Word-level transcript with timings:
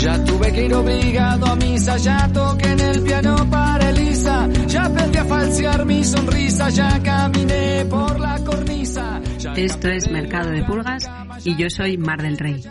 Ya 0.00 0.24
tuve 0.24 0.50
que 0.50 0.64
ir 0.64 0.74
obligado 0.74 1.46
a 1.46 1.56
misa, 1.56 1.96
ya 1.98 2.26
toqué 2.32 2.70
en 2.70 2.80
el 2.80 3.02
piano 3.02 3.36
para 3.50 3.90
Elisa, 3.90 4.48
ya 4.66 4.84
aprendí 4.86 5.18
a 5.18 5.24
falsear 5.26 5.84
mi 5.84 6.02
sonrisa, 6.02 6.70
ya 6.70 7.02
caminé 7.02 7.84
por 7.84 8.18
la 8.18 8.42
cornisa. 8.42 9.20
Esto 9.56 9.88
es 9.88 10.10
Mercado 10.10 10.50
de 10.52 10.62
Pulgas 10.62 11.10
y 11.44 11.54
yo 11.56 11.68
soy 11.68 11.98
Mar 11.98 12.22
del 12.22 12.38
Rey. 12.38 12.62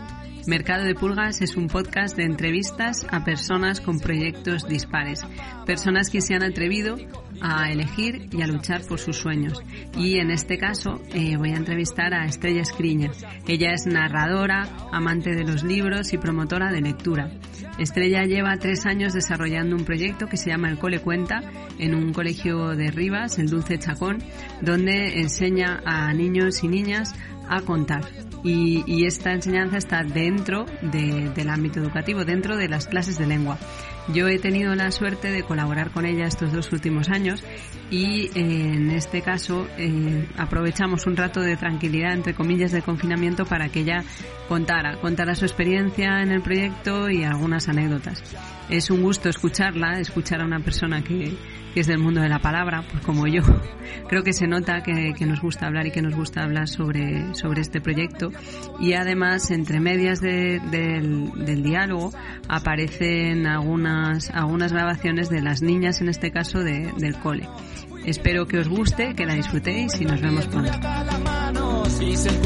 Mercado 0.50 0.82
de 0.82 0.96
Pulgas 0.96 1.42
es 1.42 1.56
un 1.56 1.68
podcast 1.68 2.16
de 2.16 2.24
entrevistas 2.24 3.06
a 3.12 3.22
personas 3.22 3.80
con 3.80 4.00
proyectos 4.00 4.66
dispares, 4.66 5.24
personas 5.64 6.10
que 6.10 6.20
se 6.20 6.34
han 6.34 6.42
atrevido 6.42 6.96
a 7.40 7.70
elegir 7.70 8.28
y 8.32 8.42
a 8.42 8.48
luchar 8.48 8.84
por 8.84 8.98
sus 8.98 9.16
sueños. 9.16 9.62
Y 9.96 10.18
en 10.18 10.32
este 10.32 10.58
caso 10.58 11.00
eh, 11.14 11.36
voy 11.36 11.50
a 11.52 11.56
entrevistar 11.56 12.14
a 12.14 12.24
Estrella 12.24 12.62
Escriña. 12.62 13.12
Ella 13.46 13.70
es 13.70 13.86
narradora, 13.86 14.68
amante 14.90 15.36
de 15.36 15.44
los 15.44 15.62
libros 15.62 16.12
y 16.12 16.18
promotora 16.18 16.72
de 16.72 16.80
lectura. 16.80 17.30
Estrella 17.78 18.24
lleva 18.24 18.56
tres 18.56 18.86
años 18.86 19.12
desarrollando 19.12 19.76
un 19.76 19.84
proyecto 19.84 20.26
que 20.26 20.36
se 20.36 20.50
llama 20.50 20.68
El 20.68 20.80
Cole 20.80 20.98
Cuenta 20.98 21.42
en 21.78 21.94
un 21.94 22.12
colegio 22.12 22.70
de 22.70 22.90
Rivas, 22.90 23.38
el 23.38 23.50
Dulce 23.50 23.78
Chacón, 23.78 24.18
donde 24.60 25.20
enseña 25.20 25.80
a 25.84 26.12
niños 26.12 26.64
y 26.64 26.66
niñas 26.66 27.14
a 27.48 27.60
contar. 27.60 28.29
Y, 28.42 29.04
esta 29.04 29.32
enseñanza 29.32 29.76
está 29.76 30.02
dentro 30.02 30.64
de- 30.82 31.30
del 31.34 31.50
ámbito 31.50 31.80
educativo, 31.80 32.24
dentro 32.24 32.56
de 32.56 32.68
las 32.68 32.86
clases 32.86 33.18
de 33.18 33.26
lengua. 33.26 33.58
Yo 34.14 34.28
he 34.28 34.38
tenido 34.38 34.74
la 34.74 34.90
suerte 34.90 35.30
de 35.30 35.42
colaborar 35.42 35.90
con 35.90 36.06
ella 36.06 36.26
estos 36.26 36.52
dos 36.52 36.72
últimos 36.72 37.10
años 37.10 37.44
y 37.90 38.26
eh, 38.34 38.72
en 38.74 38.90
este 38.90 39.20
caso 39.22 39.66
eh, 39.76 40.26
aprovechamos 40.38 41.06
un 41.06 41.16
rato 41.16 41.40
de 41.40 41.56
tranquilidad, 41.56 42.12
entre 42.14 42.34
comillas, 42.34 42.72
de 42.72 42.82
confinamiento 42.82 43.44
para 43.44 43.68
que 43.68 43.80
ella 43.80 44.02
contara, 44.48 44.96
contara 45.00 45.34
su 45.34 45.44
experiencia 45.44 46.22
en 46.22 46.32
el 46.32 46.40
proyecto 46.42 47.10
y 47.10 47.24
algunas 47.24 47.68
anécdotas. 47.68 48.22
Es 48.70 48.90
un 48.90 49.02
gusto 49.02 49.28
escucharla, 49.28 49.98
escuchar 49.98 50.40
a 50.40 50.44
una 50.44 50.60
persona 50.60 51.02
que, 51.02 51.34
es 51.74 51.86
del 51.86 51.98
mundo 51.98 52.20
de 52.20 52.28
la 52.28 52.38
palabra, 52.38 52.84
pues 52.90 53.02
como 53.04 53.26
yo. 53.26 53.42
Creo 54.08 54.22
que 54.22 54.32
se 54.32 54.46
nota 54.46 54.82
que, 54.82 55.12
nos 55.26 55.40
gusta 55.40 55.66
hablar 55.66 55.86
y 55.86 55.90
que 55.90 56.02
nos 56.02 56.14
gusta 56.14 56.42
hablar 56.44 56.68
sobre, 56.68 57.34
sobre 57.34 57.62
este 57.62 57.80
proyecto. 57.80 58.30
Y 58.78 58.92
además, 58.94 59.50
entre 59.50 59.80
medias 59.80 60.20
de- 60.20 60.60
del, 60.70 61.62
diálogo, 61.62 62.12
aparecen 62.48 63.46
algunas, 63.46 64.30
algunas 64.30 64.72
grabaciones 64.72 65.28
de 65.30 65.42
las 65.42 65.62
niñas, 65.62 66.00
en 66.00 66.08
este 66.08 66.30
caso, 66.30 66.60
de- 66.60 66.92
del 66.96 67.16
cole. 67.18 67.48
Espero 68.06 68.46
que 68.46 68.58
os 68.58 68.68
guste, 68.68 69.14
que 69.14 69.26
la 69.26 69.34
disfrutéis 69.34 70.00
y 70.00 70.04
nos 70.06 70.20
vemos 70.20 70.46
pronto. 70.46 70.70
Hice 72.00 72.30
el. 72.30 72.36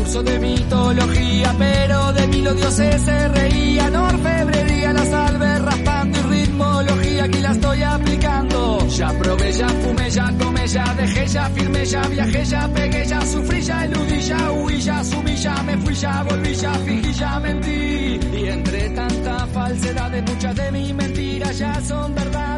Ya 11.87 12.03
viajé, 12.09 12.45
ya 12.45 12.69
pegué, 12.69 13.07
ya 13.07 13.21
sufrí, 13.27 13.61
ya 13.63 13.85
eludí, 13.85 14.21
ya 14.21 14.51
huí, 14.53 14.81
ya 14.81 15.05
subí, 15.05 15.37
ya 15.37 15.63
me 15.63 15.77
fui, 15.79 15.95
ya 15.95 16.23
volví, 16.23 16.55
ya 16.55 16.73
fingí, 16.75 17.13
ya 17.13 17.41
mentí. 17.41 18.21
Y 18.33 18.49
entre 18.49 18.91
tanta 18.91 19.47
falsedad, 19.47 20.13
muchas 20.23 20.55
de 20.57 20.73
mis 20.73 20.95
mentiras 20.95 21.59
ya 21.59 21.81
son 21.81 22.15
verdades. 22.15 22.54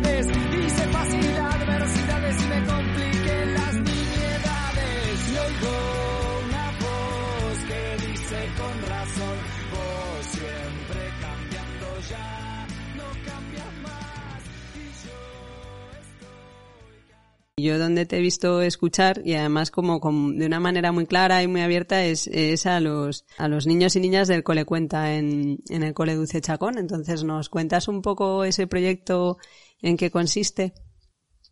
Yo 17.66 17.78
donde 17.78 18.06
te 18.06 18.19
he 18.19 18.21
visto 18.21 18.62
escuchar 18.62 19.22
y 19.25 19.34
además 19.34 19.72
como, 19.72 19.99
de 20.32 20.47
una 20.47 20.60
manera 20.60 20.93
muy 20.93 21.06
clara 21.06 21.43
y 21.43 21.49
muy 21.49 21.62
abierta 21.62 22.04
es, 22.04 22.28
es 22.28 22.65
a 22.66 22.78
los 22.78 23.25
a 23.38 23.49
los 23.49 23.66
niños 23.66 23.97
y 23.97 24.00
niñas 24.00 24.28
del 24.28 24.44
Cole 24.44 24.65
Cuenta 24.65 25.15
en, 25.15 25.59
en 25.69 25.82
el 25.82 25.93
Cole 25.93 26.15
Dulce 26.15 26.41
Chacón. 26.41 26.78
Entonces, 26.78 27.25
¿nos 27.25 27.49
cuentas 27.49 27.88
un 27.88 28.03
poco 28.03 28.44
ese 28.44 28.66
proyecto 28.66 29.38
en 29.82 29.97
qué 29.97 30.10
consiste? 30.10 30.75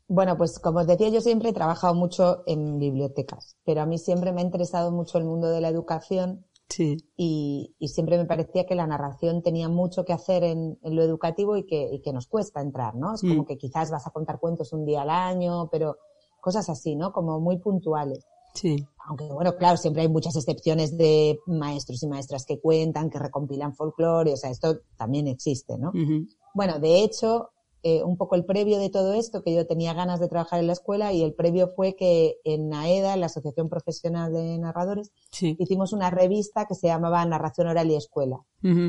Bueno, 0.07 0.37
pues 0.37 0.59
como 0.59 0.81
os 0.81 0.87
decía, 0.87 1.09
yo 1.09 1.21
siempre 1.21 1.49
he 1.49 1.53
trabajado 1.53 1.95
mucho 1.95 2.43
en 2.47 2.79
bibliotecas, 2.79 3.57
pero 3.65 3.81
a 3.81 3.87
mí 3.87 3.99
siempre 3.99 4.33
me 4.33 4.43
ha 4.43 4.45
interesado 4.45 4.93
mucho 4.93 5.19
el 5.19 5.25
mundo 5.25 5.49
de 5.51 5.61
la 5.61 5.69
educación 5.69 6.47
Sí. 6.77 6.97
y, 7.17 7.75
y 7.79 7.89
siempre 7.89 8.19
me 8.19 8.25
parecía 8.25 8.67
que 8.67 8.75
la 8.75 8.87
narración 8.87 9.43
tenía 9.43 9.69
mucho 9.69 10.05
que 10.05 10.13
hacer 10.13 10.43
en, 10.43 10.79
en 10.83 10.97
lo 10.97 11.03
educativo 11.03 11.57
y 11.57 11.65
que, 11.67 11.89
y 11.93 12.01
que 12.01 12.13
nos 12.13 12.27
cuesta 12.27 12.61
entrar, 12.61 12.95
¿no? 12.97 13.15
Es 13.15 13.21
como 13.21 13.43
Mm. 13.43 13.47
que 13.47 13.57
quizás 13.59 13.91
vas 13.91 14.07
a 14.07 14.11
contar 14.11 14.41
cuentos 14.41 14.73
un 14.73 14.85
día 14.85 15.03
al 15.03 15.11
año, 15.11 15.69
pero 15.71 15.97
cosas 16.41 16.69
así, 16.69 16.97
¿no? 16.97 17.13
Como 17.13 17.39
muy 17.41 17.59
puntuales. 17.59 18.27
Sí. 18.55 18.77
Aunque 19.07 19.27
bueno, 19.33 19.55
claro, 19.57 19.77
siempre 19.77 20.03
hay 20.03 20.09
muchas 20.09 20.35
excepciones 20.37 20.97
de 20.97 21.39
maestros 21.47 22.03
y 22.03 22.07
maestras 22.09 22.45
que 22.47 22.61
cuentan, 22.61 23.11
que 23.11 23.19
recompilan 23.19 23.75
folclore, 23.75 24.33
o 24.33 24.37
sea, 24.37 24.51
esto 24.51 24.79
también 24.97 25.27
existe, 25.29 25.77
¿no? 25.79 25.91
Ujú. 25.91 26.27
Bueno, 26.55 26.79
de 26.79 27.03
hecho, 27.03 27.51
eh, 27.85 28.03
un 28.03 28.17
poco 28.17 28.35
el 28.35 28.45
previo 28.45 28.79
de 28.79 28.91
todo 28.91 29.13
esto, 29.13 29.43
que 29.43 29.55
yo 29.55 29.67
tenía 29.67 29.93
ganas 29.95 30.19
de 30.19 30.29
trabajar 30.29 30.59
en 30.59 30.67
la 30.67 30.73
escuela, 30.73 31.13
y 31.13 31.23
el 31.23 31.35
previo 31.35 31.73
fue 31.77 31.95
que 31.95 32.39
en 32.43 32.73
AEDA, 32.75 33.15
en 33.15 33.21
la 33.21 33.27
Asociación 33.27 33.69
Profesional 33.69 34.33
de 34.33 34.59
Narradores, 34.59 35.13
Sí. 35.31 35.55
hicimos 35.61 35.93
una 35.93 36.11
revista 36.11 36.67
que 36.67 36.75
se 36.75 36.87
llamaba 36.89 37.25
Narración 37.25 37.69
Oral 37.69 37.91
y 37.91 37.95
Escuela, 37.97 38.39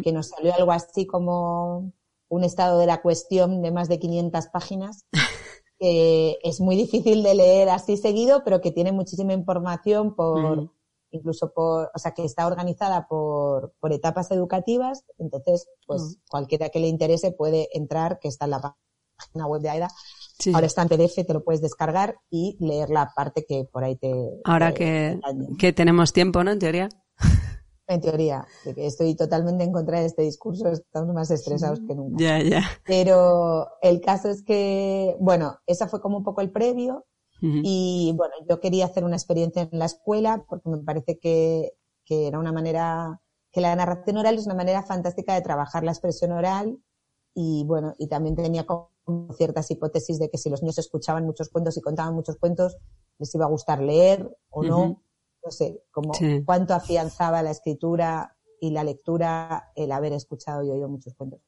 que 0.02 0.12
nos 0.14 0.30
salió 0.30 0.54
algo 0.56 0.72
así 0.72 1.06
como 1.06 1.92
un 2.30 2.44
estado 2.44 2.80
de 2.80 2.88
la 2.88 3.02
cuestión 3.02 3.62
de 3.62 3.72
más 3.72 3.90
de 3.90 4.00
500 4.00 4.48
páginas, 4.48 5.06
que 5.80 6.38
es 6.44 6.62
muy 6.62 6.76
difícil 6.78 7.22
de 7.22 7.36
leer 7.36 7.70
así 7.70 7.98
seguido, 7.98 8.44
pero 8.46 8.62
que 8.62 8.72
tiene 8.72 8.92
muchísima 8.94 9.34
información 9.34 10.16
por. 10.16 10.72
Incluso 11.12 11.52
por, 11.54 11.92
o 11.94 12.00
sea, 12.00 12.12
que 12.14 12.24
está 12.26 12.48
organizada 12.48 13.08
por, 13.08 13.74
por 13.80 13.94
etapas 13.94 14.32
educativas, 14.32 15.04
entonces, 15.18 15.68
pues 15.88 16.02
Mm. 16.02 16.14
cualquiera 16.30 16.70
que 16.70 16.80
le 16.80 16.88
interese 16.88 17.32
puede 17.32 17.70
entrar, 17.74 18.20
que 18.20 18.28
está 18.28 18.46
en 18.46 18.52
la 18.52 18.76
página 19.18 19.48
web 19.48 19.62
de 19.62 19.70
AIDA. 19.70 19.90
Sí. 20.40 20.52
Ahora 20.54 20.68
está 20.68 20.82
en 20.82 20.90
PDF, 20.90 21.24
te 21.24 21.34
lo 21.34 21.44
puedes 21.44 21.62
descargar 21.62 22.18
y 22.30 22.58
leer 22.60 22.90
la 22.90 23.14
parte 23.16 23.46
que 23.48 23.64
por 23.72 23.84
ahí 23.86 23.96
te... 23.96 24.12
Ahora 24.44 24.74
te- 24.74 24.80
que, 24.80 25.20
te 25.24 25.58
que 25.58 25.74
tenemos 25.74 26.12
tiempo, 26.12 26.44
¿no? 26.44 26.52
En 26.52 26.60
teoría. 26.60 26.90
En 27.88 28.02
teoría, 28.02 28.48
estoy 28.78 29.14
totalmente 29.16 29.64
en 29.64 29.72
contra 29.72 30.00
de 30.00 30.08
este 30.08 30.24
discurso, 30.24 30.70
estamos 30.70 31.14
más 31.14 31.30
estresados 31.30 31.80
que 31.88 31.94
nunca. 31.94 32.18
Ya, 32.18 32.40
ya. 32.42 32.64
Pero 32.84 33.68
el 33.84 34.02
caso 34.02 34.30
es 34.32 34.42
que, 34.42 35.16
bueno, 35.20 35.60
esa 35.68 35.88
fue 35.88 36.02
como 36.02 36.18
un 36.18 36.24
poco 36.24 36.42
el 36.42 36.52
previo 36.52 37.06
Y 37.64 38.14
bueno, 38.16 38.34
yo 38.50 38.60
quería 38.60 38.86
hacer 38.86 39.04
una 39.04 39.16
experiencia 39.16 39.68
en 39.72 39.80
la 39.80 39.86
escuela 39.86 40.46
porque 40.48 40.70
me 40.70 40.78
parece 40.80 41.20
que, 41.20 41.74
que 42.06 42.28
era 42.28 42.40
una 42.40 42.52
manera, 42.52 43.22
que 43.52 43.62
la 43.62 43.76
narración 43.76 44.18
oral 44.18 44.36
es 44.36 44.46
una 44.46 44.56
manera 44.56 44.84
fantástica 44.84 45.34
de 45.36 45.42
trabajar 45.42 45.84
la 45.84 45.92
expresión 45.92 46.32
oral 46.32 46.80
y 47.34 47.64
bueno, 47.66 47.94
y 48.00 48.08
también 48.08 48.36
tenía 48.36 48.66
como 48.66 48.90
ciertas 49.38 49.70
hipótesis 49.70 50.18
de 50.20 50.30
que 50.30 50.38
si 50.38 50.50
los 50.50 50.62
niños 50.62 50.78
escuchaban 50.80 51.26
muchos 51.26 51.50
cuentos 51.50 51.78
y 51.78 51.82
contaban 51.82 52.16
muchos 52.16 52.38
cuentos, 52.38 52.78
les 53.20 53.34
iba 53.36 53.46
a 53.46 53.50
gustar 53.50 53.82
leer 53.82 54.36
o 54.50 54.64
no. 54.64 55.02
No 55.44 55.52
sé, 55.52 55.84
como 55.92 56.14
Sí. 56.16 56.42
cuánto 56.44 56.74
afianzaba 56.74 57.44
la 57.44 57.52
escritura 57.52 58.36
y 58.60 58.72
la 58.72 58.84
lectura 58.84 59.72
el 59.76 59.92
haber 59.92 60.14
escuchado 60.14 60.64
y 60.64 60.72
oído 60.72 60.90
muchos 60.90 61.14
cuentos. 61.14 61.42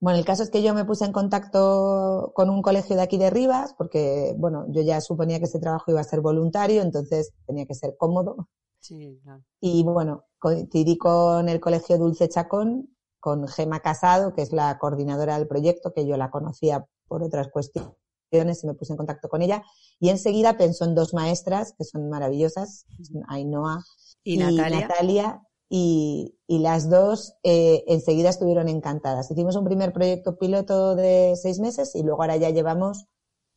Bueno, 0.00 0.18
el 0.18 0.24
caso 0.24 0.44
es 0.44 0.50
que 0.50 0.62
yo 0.62 0.74
me 0.74 0.84
puse 0.84 1.04
en 1.04 1.12
contacto 1.12 2.32
con 2.34 2.50
un 2.50 2.62
colegio 2.62 2.94
de 2.94 3.02
aquí 3.02 3.18
de 3.18 3.30
Rivas, 3.30 3.74
porque, 3.76 4.34
bueno, 4.38 4.64
yo 4.68 4.82
ya 4.82 5.00
suponía 5.00 5.38
que 5.38 5.46
ese 5.46 5.58
trabajo 5.58 5.90
iba 5.90 6.00
a 6.00 6.04
ser 6.04 6.20
voluntario, 6.20 6.82
entonces 6.82 7.32
tenía 7.46 7.66
que 7.66 7.74
ser 7.74 7.96
cómodo. 7.98 8.48
Sí, 8.80 9.18
claro. 9.24 9.42
Y 9.60 9.82
bueno, 9.82 10.24
coincidí 10.38 10.96
con 10.98 11.48
el 11.48 11.58
colegio 11.60 11.98
Dulce 11.98 12.28
Chacón, 12.28 12.96
con 13.18 13.48
Gema 13.48 13.80
Casado, 13.80 14.32
que 14.34 14.42
es 14.42 14.52
la 14.52 14.78
coordinadora 14.78 15.36
del 15.36 15.48
proyecto, 15.48 15.92
que 15.92 16.06
yo 16.06 16.16
la 16.16 16.30
conocía 16.30 16.86
por 17.08 17.24
otras 17.24 17.48
cuestiones 17.48 17.96
y 18.30 18.66
me 18.66 18.74
puse 18.74 18.92
en 18.92 18.98
contacto 18.98 19.28
con 19.28 19.42
ella. 19.42 19.64
Y 19.98 20.10
enseguida 20.10 20.56
pensó 20.56 20.84
en 20.84 20.94
dos 20.94 21.12
maestras 21.12 21.74
que 21.76 21.84
son 21.84 22.08
maravillosas, 22.08 22.86
Ainhoa 23.28 23.82
y, 24.22 24.38
Natalia. 24.38 25.42
Y, 25.68 26.34
las 26.48 26.88
dos 26.88 27.34
eh, 27.42 27.84
enseguida 27.86 28.30
estuvieron 28.30 28.68
encantadas. 28.68 29.30
Hicimos 29.30 29.54
un 29.56 29.64
primer 29.64 29.92
proyecto 29.92 30.38
piloto 30.38 30.96
de 30.96 31.34
seis 31.36 31.60
meses 31.60 31.94
y 31.94 32.02
luego 32.02 32.22
ahora 32.22 32.36
ya 32.36 32.50
llevamos, 32.50 33.06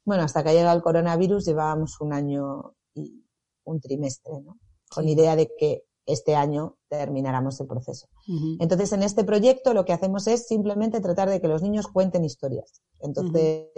bueno, 0.06 0.24
hasta 0.24 0.44
que 0.44 0.50
ha 0.50 0.54
llegado 0.54 0.76
el 0.76 0.84
coronavirus 0.84 1.46
llevábamos 1.46 2.00
un 2.02 2.14
año 2.14 2.76
y 2.94 3.26
un 3.64 3.80
trimestre, 3.80 4.42
¿no? 4.42 4.60
Con 4.90 5.08
idea 5.08 5.36
de 5.36 5.50
que 5.58 5.86
este 6.06 6.36
año 6.36 6.78
termináramos 6.90 7.60
el 7.62 7.68
proceso. 7.68 8.08
Entonces, 8.60 8.92
en 8.92 9.04
este 9.04 9.24
proyecto 9.24 9.74
lo 9.74 9.86
que 9.86 9.94
hacemos 9.94 10.28
es 10.28 10.48
simplemente 10.48 11.00
tratar 11.00 11.30
de 11.30 11.40
que 11.40 11.48
los 11.48 11.62
niños 11.62 11.88
cuenten 11.88 12.26
historias. 12.26 12.82
Entonces, 13.00 13.70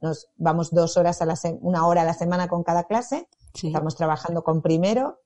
nos 0.00 0.28
vamos 0.36 0.70
dos 0.70 0.96
horas 0.96 1.20
a 1.22 1.26
la 1.26 1.38
una 1.60 1.86
hora 1.86 2.02
a 2.02 2.04
la 2.04 2.14
semana 2.14 2.48
con 2.48 2.62
cada 2.62 2.84
clase. 2.84 3.28
Estamos 3.54 3.96
trabajando 3.96 4.42
con 4.42 4.62
primero. 4.62 5.20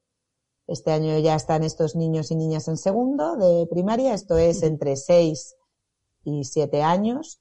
Este 0.71 0.93
año 0.93 1.19
ya 1.19 1.35
están 1.35 1.65
estos 1.65 1.97
niños 1.97 2.31
y 2.31 2.37
niñas 2.37 2.69
en 2.69 2.77
segundo 2.77 3.35
de 3.35 3.67
primaria. 3.67 4.15
Esto 4.15 4.39
es 4.39 4.63
entre 4.63 4.95
seis 4.95 5.57
y 6.23 6.45
siete 6.45 6.81
años. 6.81 7.41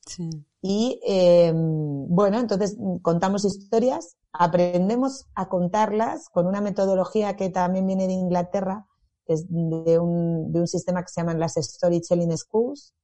Y 0.64 1.00
eh, 1.06 1.54
bueno, 1.54 2.40
entonces 2.40 2.76
contamos 3.04 3.46
historias, 3.46 4.18
aprendemos 4.34 5.28
a 5.36 5.48
contarlas 5.48 6.28
con 6.30 6.48
una 6.48 6.60
metodología 6.60 7.36
que 7.36 7.52
también 7.52 7.86
viene 7.86 8.08
de 8.08 8.14
Inglaterra, 8.14 8.88
es 9.28 9.46
de 9.48 10.00
un, 10.00 10.52
de 10.52 10.62
un 10.62 10.68
sistema 10.68 11.04
que 11.04 11.10
se 11.10 11.22
llaman 11.22 11.40
las 11.40 11.54
Storytelling 11.54 12.36
Schools. 12.36 12.96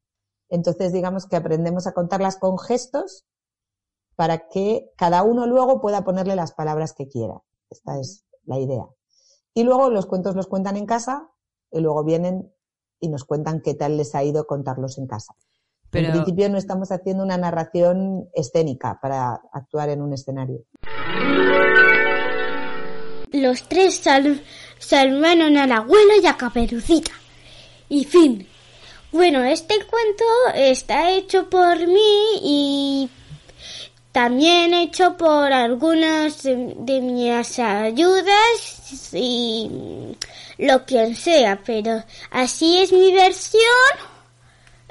Entonces, 0.49 0.91
digamos 0.91 1.27
que 1.27 1.35
aprendemos 1.35 1.85
a 1.85 1.93
contarlas 1.93 2.37
con 2.37 2.57
gestos 2.57 3.25
para 4.15 4.47
que 4.47 4.89
cada 4.97 5.21
uno 5.21 5.45
luego 5.45 5.81
pueda 5.81 6.03
ponerle 6.03 6.35
las 6.35 6.51
palabras 6.53 6.93
que 6.93 7.07
quiera. 7.07 7.43
Esta 7.69 7.99
es 7.99 8.25
la 8.45 8.57
idea. 8.57 8.87
Y 9.57 9.63
luego 9.63 9.89
los 9.89 10.05
cuentos 10.05 10.35
los 10.35 10.47
cuentan 10.47 10.75
en 10.75 10.85
casa 10.85 11.29
y 11.71 11.79
luego 11.79 12.03
vienen 12.03 12.53
y 12.99 13.07
nos 13.07 13.23
cuentan 13.23 13.61
qué 13.61 13.73
tal 13.73 13.95
les 13.95 14.13
ha 14.13 14.23
ido 14.23 14.45
contarlos 14.45 14.97
en 14.97 15.07
casa. 15.07 15.33
Pero... 15.89 16.07
En 16.07 16.13
principio 16.13 16.49
no 16.49 16.57
estamos 16.57 16.91
haciendo 16.91 17.23
una 17.23 17.37
narración 17.37 18.27
escénica 18.33 18.99
para 19.01 19.41
actuar 19.53 19.89
en 19.89 20.01
un 20.01 20.11
escenario. 20.11 20.65
Los 23.31 23.63
tres 23.69 24.01
salvaron 24.79 25.57
al 25.57 25.71
abuelo 25.71 26.11
y 26.21 26.27
a 26.27 26.35
Caperucita. 26.35 27.11
Y 27.87 28.03
fin. 28.03 28.45
Bueno, 29.13 29.41
este 29.41 29.75
cuento 29.89 30.25
está 30.53 31.11
hecho 31.11 31.49
por 31.49 31.77
mí 31.87 32.39
y 32.43 33.09
también 34.15 34.73
hecho 34.73 35.17
por 35.17 35.51
algunas 35.51 36.41
de, 36.43 37.01
mis 37.01 37.59
ayudas 37.59 39.11
y 39.11 39.69
lo 40.57 40.85
que 40.85 41.13
sea, 41.15 41.61
pero 41.65 42.01
así 42.31 42.77
es 42.77 42.93
mi 42.93 43.11
versión. 43.11 43.61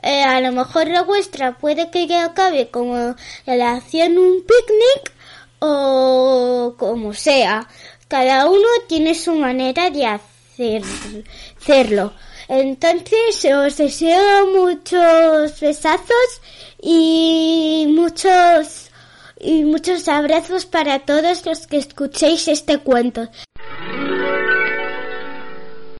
Eh, 0.03 0.23
a 0.23 0.43
lo 0.43 0.53
mejor 0.53 0.89
la 0.89 1.05
vuestra 1.05 1.57
puede 1.57 1.91
que 1.91 2.15
acabe 2.15 2.69
como 2.71 3.17
la 3.47 3.73
hacían 3.73 4.19
un 4.19 4.45
picnic 4.45 5.15
o 5.59 6.75
como 6.79 7.15
sea. 7.15 7.67
Cada 8.09 8.47
uno 8.47 8.69
tiene 8.89 9.15
su 9.15 9.33
manera 9.37 9.89
de 9.89 10.05
hacer, 10.05 10.83
hacerlo. 11.63 12.13
Entonces 12.47 13.43
os 13.47 13.75
deseo 13.79 14.49
muchos 14.49 15.59
besazos 15.61 16.43
y 16.83 17.87
muchos 17.89 18.84
y 19.45 19.65
muchos 19.65 20.09
abrazos 20.09 20.65
para 20.67 21.01
todos 21.01 21.45
los 21.45 21.67
que 21.67 21.77
escuchéis 21.77 22.49
este 22.49 22.79
cuento 22.79 23.29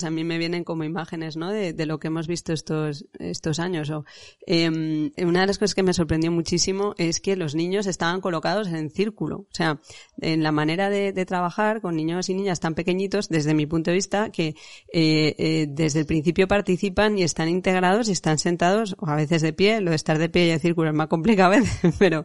a 0.03 0.11
mí 0.11 0.25
me 0.25 0.39
vienen 0.39 0.65
como 0.65 0.85
imágenes, 0.85 1.37
¿no? 1.37 1.51
De, 1.51 1.75
lo 1.87 1.99
que 1.99 2.09
hemos 2.09 2.27
visto 2.27 2.53
estos, 2.53 3.07
estos 3.19 3.59
años. 3.59 3.91
O, 3.91 4.05
em, 4.47 5.11
una 5.19 5.43
de 5.43 5.47
las 5.47 5.59
cosas 5.59 5.75
que 5.75 5.83
me 5.83 5.93
sorprendió 5.93 6.33
muchísimo 6.33 6.95
es 6.99 7.21
que 7.21 7.37
los 7.37 7.55
niños 7.55 7.87
estaban 7.87 8.21
colocados 8.21 8.69
en 8.69 8.91
círculo. 8.91 9.41
O 9.41 9.55
sea, 9.55 9.81
en 10.21 10.43
la 10.43 10.53
manera 10.53 10.91
de, 10.91 11.13
trabajar 11.25 11.81
con 11.81 11.97
niños 11.97 12.29
y 12.29 12.35
niñas 12.35 12.61
tan 12.61 12.75
pequeñitos, 12.75 13.29
desde 13.29 13.55
mi 13.55 13.67
punto 13.67 13.91
de 13.91 13.95
vista, 13.95 14.31
que 14.31 14.55
eh, 14.93 15.35
eh, 15.39 15.67
desde 15.69 16.01
el 16.01 16.07
principio 16.07 16.49
participan 16.49 17.19
y 17.19 17.23
están 17.23 17.49
integrados 17.49 18.09
y 18.09 18.13
están 18.13 18.39
sentados, 18.39 18.97
o 18.99 19.07
a 19.07 19.17
veces 19.17 19.43
de 19.43 19.53
pie. 19.53 19.81
Lo 19.81 19.91
de 19.91 19.97
estar 19.97 20.19
de 20.19 20.29
pie 20.29 20.47
y 20.47 20.51
en 20.51 20.61
círculo 20.61 20.91
es 20.91 20.95
más 20.95 21.09
complicado 21.09 21.53
a 21.53 21.57
veces, 21.59 21.95
pero, 21.99 22.25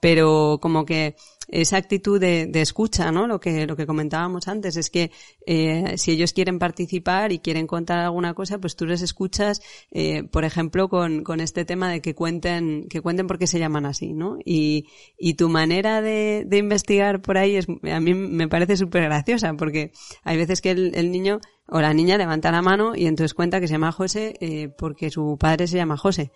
pero 0.00 0.58
como 0.60 0.84
que 0.84 1.16
esa 1.50 1.76
actitud 1.76 2.20
de, 2.20 2.46
de, 2.46 2.60
escucha, 2.60 3.10
¿no? 3.12 3.26
Lo 3.26 3.40
que, 3.40 3.66
lo 3.66 3.76
que 3.76 3.86
comentábamos 3.86 4.48
antes 4.48 4.76
es 4.76 4.90
que 4.90 5.10
eh, 5.46 5.94
si 5.96 6.12
ellos 6.12 6.32
quieren 6.32 6.58
participar 6.58 7.32
y 7.32 7.40
quieren 7.40 7.66
contar 7.66 7.98
alguna 7.98 8.34
cosa, 8.34 8.58
pues 8.58 8.76
tú 8.76 8.86
les 8.86 9.02
escuchas, 9.02 9.60
eh, 9.90 10.22
por 10.24 10.44
ejemplo, 10.44 10.88
con, 10.88 11.24
con 11.24 11.40
este 11.40 11.64
tema 11.64 11.90
de 11.90 12.00
que 12.00 12.14
cuenten, 12.14 12.86
que 12.88 13.00
cuenten 13.00 13.26
por 13.26 13.38
qué 13.38 13.46
se 13.46 13.58
llaman 13.58 13.86
así, 13.86 14.12
¿no? 14.12 14.38
Y, 14.44 14.86
y 15.18 15.34
tu 15.34 15.48
manera 15.48 16.00
de, 16.00 16.44
de 16.46 16.58
investigar 16.58 17.20
por 17.20 17.36
ahí 17.36 17.56
es, 17.56 17.66
a 17.68 18.00
mí 18.00 18.14
me 18.14 18.48
parece 18.48 18.76
súper 18.76 19.04
graciosa, 19.04 19.54
porque 19.54 19.92
hay 20.22 20.36
veces 20.36 20.60
que 20.60 20.70
el, 20.70 20.94
el 20.94 21.10
niño 21.10 21.40
o 21.70 21.80
la 21.80 21.94
niña 21.94 22.18
levanta 22.18 22.50
la 22.50 22.62
mano 22.62 22.94
y 22.96 23.06
entonces 23.06 23.32
cuenta 23.32 23.60
que 23.60 23.68
se 23.68 23.74
llama 23.74 23.92
José 23.92 24.34
eh, 24.40 24.68
porque 24.68 25.10
su 25.10 25.36
padre 25.38 25.66
se 25.68 25.76
llama 25.76 25.96
José. 25.96 26.32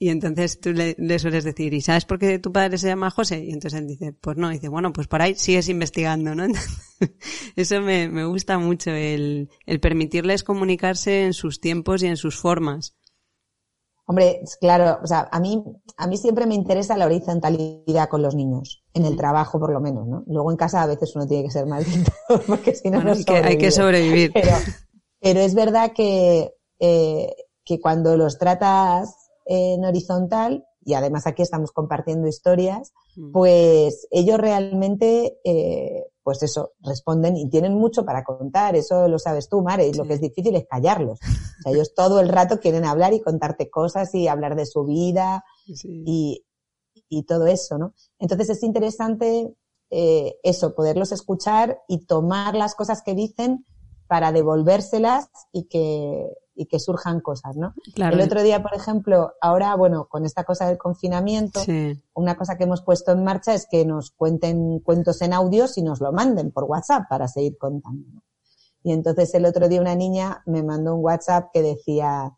Y 0.00 0.10
entonces 0.10 0.60
tú 0.60 0.72
le, 0.72 1.18
sueles 1.18 1.42
decir, 1.42 1.74
¿y 1.74 1.80
sabes 1.80 2.04
por 2.04 2.20
qué 2.20 2.38
tu 2.38 2.52
padre 2.52 2.78
se 2.78 2.86
llama 2.86 3.10
José? 3.10 3.44
Y 3.44 3.50
entonces 3.50 3.80
él 3.80 3.88
dice, 3.88 4.12
pues 4.12 4.36
no, 4.36 4.50
y 4.50 4.54
dice, 4.54 4.68
bueno, 4.68 4.92
pues 4.92 5.08
por 5.08 5.20
ahí 5.20 5.34
sigues 5.34 5.68
investigando, 5.68 6.36
¿no? 6.36 6.46
eso 7.56 7.80
me, 7.80 8.08
me 8.08 8.24
gusta 8.24 8.58
mucho, 8.58 8.90
el, 8.92 9.50
el 9.66 9.80
permitirles 9.80 10.44
comunicarse 10.44 11.24
en 11.24 11.32
sus 11.32 11.60
tiempos 11.60 12.04
y 12.04 12.06
en 12.06 12.16
sus 12.16 12.38
formas. 12.38 12.94
Hombre, 14.06 14.40
claro, 14.60 15.00
o 15.02 15.06
sea, 15.06 15.28
a 15.32 15.40
mí, 15.40 15.62
a 15.96 16.06
mí 16.06 16.16
siempre 16.16 16.46
me 16.46 16.54
interesa 16.54 16.96
la 16.96 17.04
horizontalidad 17.04 18.08
con 18.08 18.22
los 18.22 18.36
niños, 18.36 18.84
en 18.94 19.04
el 19.04 19.16
trabajo 19.16 19.58
por 19.58 19.70
lo 19.72 19.80
menos, 19.80 20.06
¿no? 20.06 20.22
Luego 20.28 20.50
en 20.50 20.56
casa 20.56 20.82
a 20.82 20.86
veces 20.86 21.14
uno 21.14 21.26
tiene 21.26 21.44
que 21.44 21.50
ser 21.50 21.66
más 21.66 21.84
porque 22.46 22.74
si 22.74 22.88
no, 22.88 23.02
no 23.02 23.12
hay, 23.12 23.24
que, 23.24 23.36
hay 23.36 23.58
que 23.58 23.70
sobrevivir. 23.70 24.30
Pero, 24.32 24.56
pero 25.20 25.40
es 25.40 25.54
verdad 25.54 25.92
que, 25.92 26.54
eh, 26.78 27.34
que 27.64 27.80
cuando 27.80 28.16
los 28.16 28.38
tratas 28.38 29.27
en 29.48 29.84
horizontal, 29.84 30.64
y 30.84 30.94
además 30.94 31.26
aquí 31.26 31.42
estamos 31.42 31.72
compartiendo 31.72 32.28
historias, 32.28 32.92
mm. 33.16 33.32
pues 33.32 34.06
ellos 34.10 34.38
realmente, 34.38 35.38
eh, 35.44 36.04
pues 36.22 36.42
eso, 36.42 36.72
responden 36.80 37.36
y 37.36 37.48
tienen 37.48 37.74
mucho 37.74 38.04
para 38.04 38.22
contar, 38.22 38.76
eso 38.76 39.08
lo 39.08 39.18
sabes 39.18 39.48
tú, 39.48 39.62
Mare, 39.62 39.88
y 39.88 39.94
lo 39.94 40.04
que 40.04 40.14
es 40.14 40.20
difícil 40.20 40.54
es 40.54 40.66
callarlos. 40.68 41.18
O 41.20 41.62
sea, 41.62 41.72
ellos 41.72 41.94
todo 41.94 42.20
el 42.20 42.28
rato 42.28 42.60
quieren 42.60 42.84
hablar 42.84 43.12
y 43.14 43.20
contarte 43.20 43.70
cosas 43.70 44.14
y 44.14 44.28
hablar 44.28 44.54
de 44.54 44.66
su 44.66 44.84
vida 44.84 45.42
y, 45.66 46.44
y 47.08 47.22
todo 47.24 47.46
eso, 47.46 47.78
¿no? 47.78 47.94
Entonces 48.18 48.50
es 48.50 48.62
interesante 48.62 49.54
eh, 49.90 50.36
eso, 50.42 50.74
poderlos 50.74 51.12
escuchar 51.12 51.80
y 51.88 52.04
tomar 52.04 52.54
las 52.54 52.74
cosas 52.74 53.02
que 53.02 53.14
dicen 53.14 53.64
para 54.06 54.32
devolvérselas 54.32 55.28
y 55.52 55.64
que, 55.64 56.28
y 56.58 56.66
que 56.66 56.80
surjan 56.80 57.20
cosas, 57.20 57.56
¿no? 57.56 57.72
El 57.94 58.20
otro 58.20 58.42
día, 58.42 58.60
por 58.60 58.74
ejemplo, 58.74 59.34
ahora, 59.40 59.76
bueno, 59.76 60.08
con 60.08 60.26
esta 60.26 60.42
cosa 60.42 60.66
del 60.66 60.76
confinamiento, 60.76 61.60
una 62.14 62.36
cosa 62.36 62.58
que 62.58 62.64
hemos 62.64 62.82
puesto 62.82 63.12
en 63.12 63.22
marcha 63.22 63.54
es 63.54 63.68
que 63.70 63.86
nos 63.86 64.10
cuenten 64.10 64.80
cuentos 64.80 65.22
en 65.22 65.32
audios 65.32 65.78
y 65.78 65.82
nos 65.82 66.00
lo 66.00 66.12
manden 66.12 66.50
por 66.50 66.64
WhatsApp 66.64 67.04
para 67.08 67.28
seguir 67.28 67.56
contando. 67.56 68.22
Y 68.82 68.92
entonces 68.92 69.32
el 69.34 69.44
otro 69.46 69.68
día 69.68 69.80
una 69.80 69.94
niña 69.94 70.42
me 70.46 70.64
mandó 70.64 70.96
un 70.96 71.04
WhatsApp 71.04 71.50
que 71.52 71.62
decía, 71.62 72.36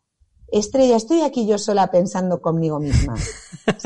Estrella, 0.51 0.97
estoy 0.97 1.21
aquí 1.21 1.47
yo 1.47 1.57
sola 1.57 1.89
pensando 1.89 2.41
conmigo 2.41 2.79
misma. 2.79 3.15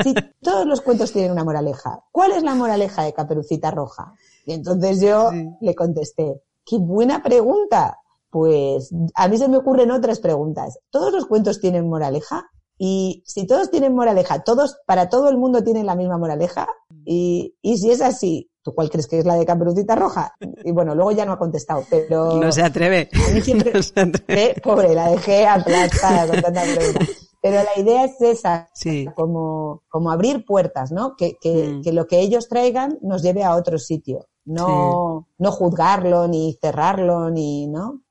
Si 0.02 0.14
todos 0.42 0.66
los 0.66 0.82
cuentos 0.82 1.12
tienen 1.12 1.32
una 1.32 1.44
moraleja, 1.44 2.04
¿cuál 2.12 2.32
es 2.32 2.42
la 2.42 2.54
moraleja 2.54 3.04
de 3.04 3.14
Caperucita 3.14 3.70
Roja? 3.70 4.12
Y 4.44 4.52
entonces 4.52 5.00
yo 5.00 5.30
le 5.60 5.74
contesté, 5.74 6.42
qué 6.66 6.76
buena 6.78 7.22
pregunta. 7.22 8.00
Pues 8.30 8.90
a 9.14 9.28
mí 9.28 9.38
se 9.38 9.48
me 9.48 9.56
ocurren 9.56 9.90
otras 9.90 10.20
preguntas. 10.20 10.78
¿Todos 10.90 11.12
los 11.12 11.26
cuentos 11.26 11.60
tienen 11.60 11.88
moraleja? 11.88 12.50
Y 12.78 13.22
si 13.26 13.46
todos 13.46 13.70
tienen 13.70 13.94
moraleja, 13.94 14.42
todos, 14.44 14.76
para 14.86 15.08
todo 15.08 15.30
el 15.30 15.38
mundo 15.38 15.64
tienen 15.64 15.86
la 15.86 15.96
misma 15.96 16.18
moraleja. 16.18 16.68
Y, 17.04 17.56
y 17.62 17.78
si 17.78 17.90
es 17.90 18.02
así, 18.02 18.50
¿tú 18.62 18.74
cuál 18.74 18.90
crees 18.90 19.06
que 19.06 19.20
es 19.20 19.24
la 19.24 19.36
de 19.36 19.46
Caperucita 19.46 19.94
Roja? 19.94 20.34
Y 20.64 20.72
bueno, 20.72 20.94
luego 20.94 21.12
ya 21.12 21.24
no 21.24 21.32
ha 21.32 21.38
contestado, 21.38 21.84
pero... 21.88 22.36
No 22.36 22.52
se 22.52 22.62
atreve. 22.62 23.08
A 23.14 23.32
mí 23.32 23.40
siempre... 23.40 23.72
pobre, 24.62 24.94
la 24.94 25.10
dejé 25.10 25.46
aplastada 25.46 26.26
con 26.26 26.42
tanta 26.42 26.62
pregunta. 26.62 27.06
Pero 27.40 27.62
la 27.62 27.80
idea 27.80 28.04
es 28.04 28.20
esa, 28.20 28.68
sí. 28.74 29.06
como, 29.14 29.84
como 29.88 30.10
abrir 30.10 30.44
puertas, 30.44 30.90
¿no? 30.90 31.14
Que, 31.16 31.36
que, 31.40 31.68
mm. 31.68 31.82
que 31.82 31.92
lo 31.92 32.06
que 32.06 32.18
ellos 32.18 32.48
traigan 32.48 32.98
nos 33.02 33.22
lleve 33.22 33.44
a 33.44 33.54
otro 33.54 33.78
sitio. 33.78 34.26
No, 34.44 35.28
no 35.38 35.52
juzgarlo, 35.52 36.28
ni 36.28 36.56
cerrarlo, 36.60 37.30
ni, 37.30 37.68
¿no? 37.68 38.02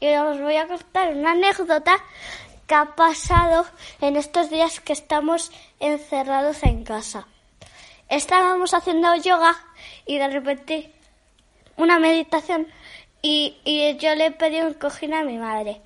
Y 0.00 0.14
os 0.16 0.40
voy 0.40 0.56
a 0.56 0.66
contar 0.66 1.14
una 1.14 1.32
anécdota 1.32 1.96
qué 2.66 2.74
ha 2.74 2.96
pasado 2.96 3.66
en 4.00 4.16
estos 4.16 4.50
días 4.50 4.80
que 4.80 4.92
estamos 4.92 5.52
encerrados 5.78 6.62
en 6.64 6.84
casa. 6.84 7.28
Estábamos 8.08 8.74
haciendo 8.74 9.14
yoga 9.14 9.56
y 10.06 10.18
de 10.18 10.28
repente 10.28 10.92
una 11.76 11.98
meditación 11.98 12.66
y, 13.22 13.96
yo 14.00 14.14
le 14.16 14.32
pedí 14.32 14.60
un 14.60 14.74
cojín 14.74 15.14
a 15.14 15.22
mi 15.22 15.38
madre. 15.38 15.80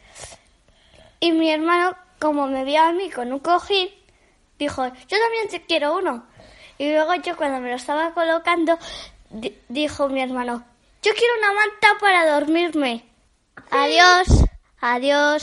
Y 1.20 1.32
mi 1.32 1.50
hermano, 1.50 1.96
como 2.18 2.46
me 2.46 2.64
vio 2.64 2.82
a 2.82 2.92
mí 2.92 3.10
con 3.10 3.32
un 3.32 3.40
cojín, 3.40 3.90
dijo, 4.58 4.86
yo 4.86 5.18
también 5.18 5.64
quiero 5.68 5.96
uno. 5.96 6.26
Y 6.78 6.90
luego 6.90 7.14
yo 7.16 7.36
cuando 7.36 7.60
me 7.60 7.70
lo 7.70 7.76
estaba 7.76 8.12
colocando, 8.12 8.78
dijo 9.68 10.08
mi 10.08 10.22
hermano, 10.22 10.64
yo 11.06 11.12
quiero 11.14 11.34
una 11.38 11.52
manta 11.52 11.98
para 12.00 12.26
dormirme. 12.32 13.04
Adiós, 13.70 14.26
adiós. 14.80 15.42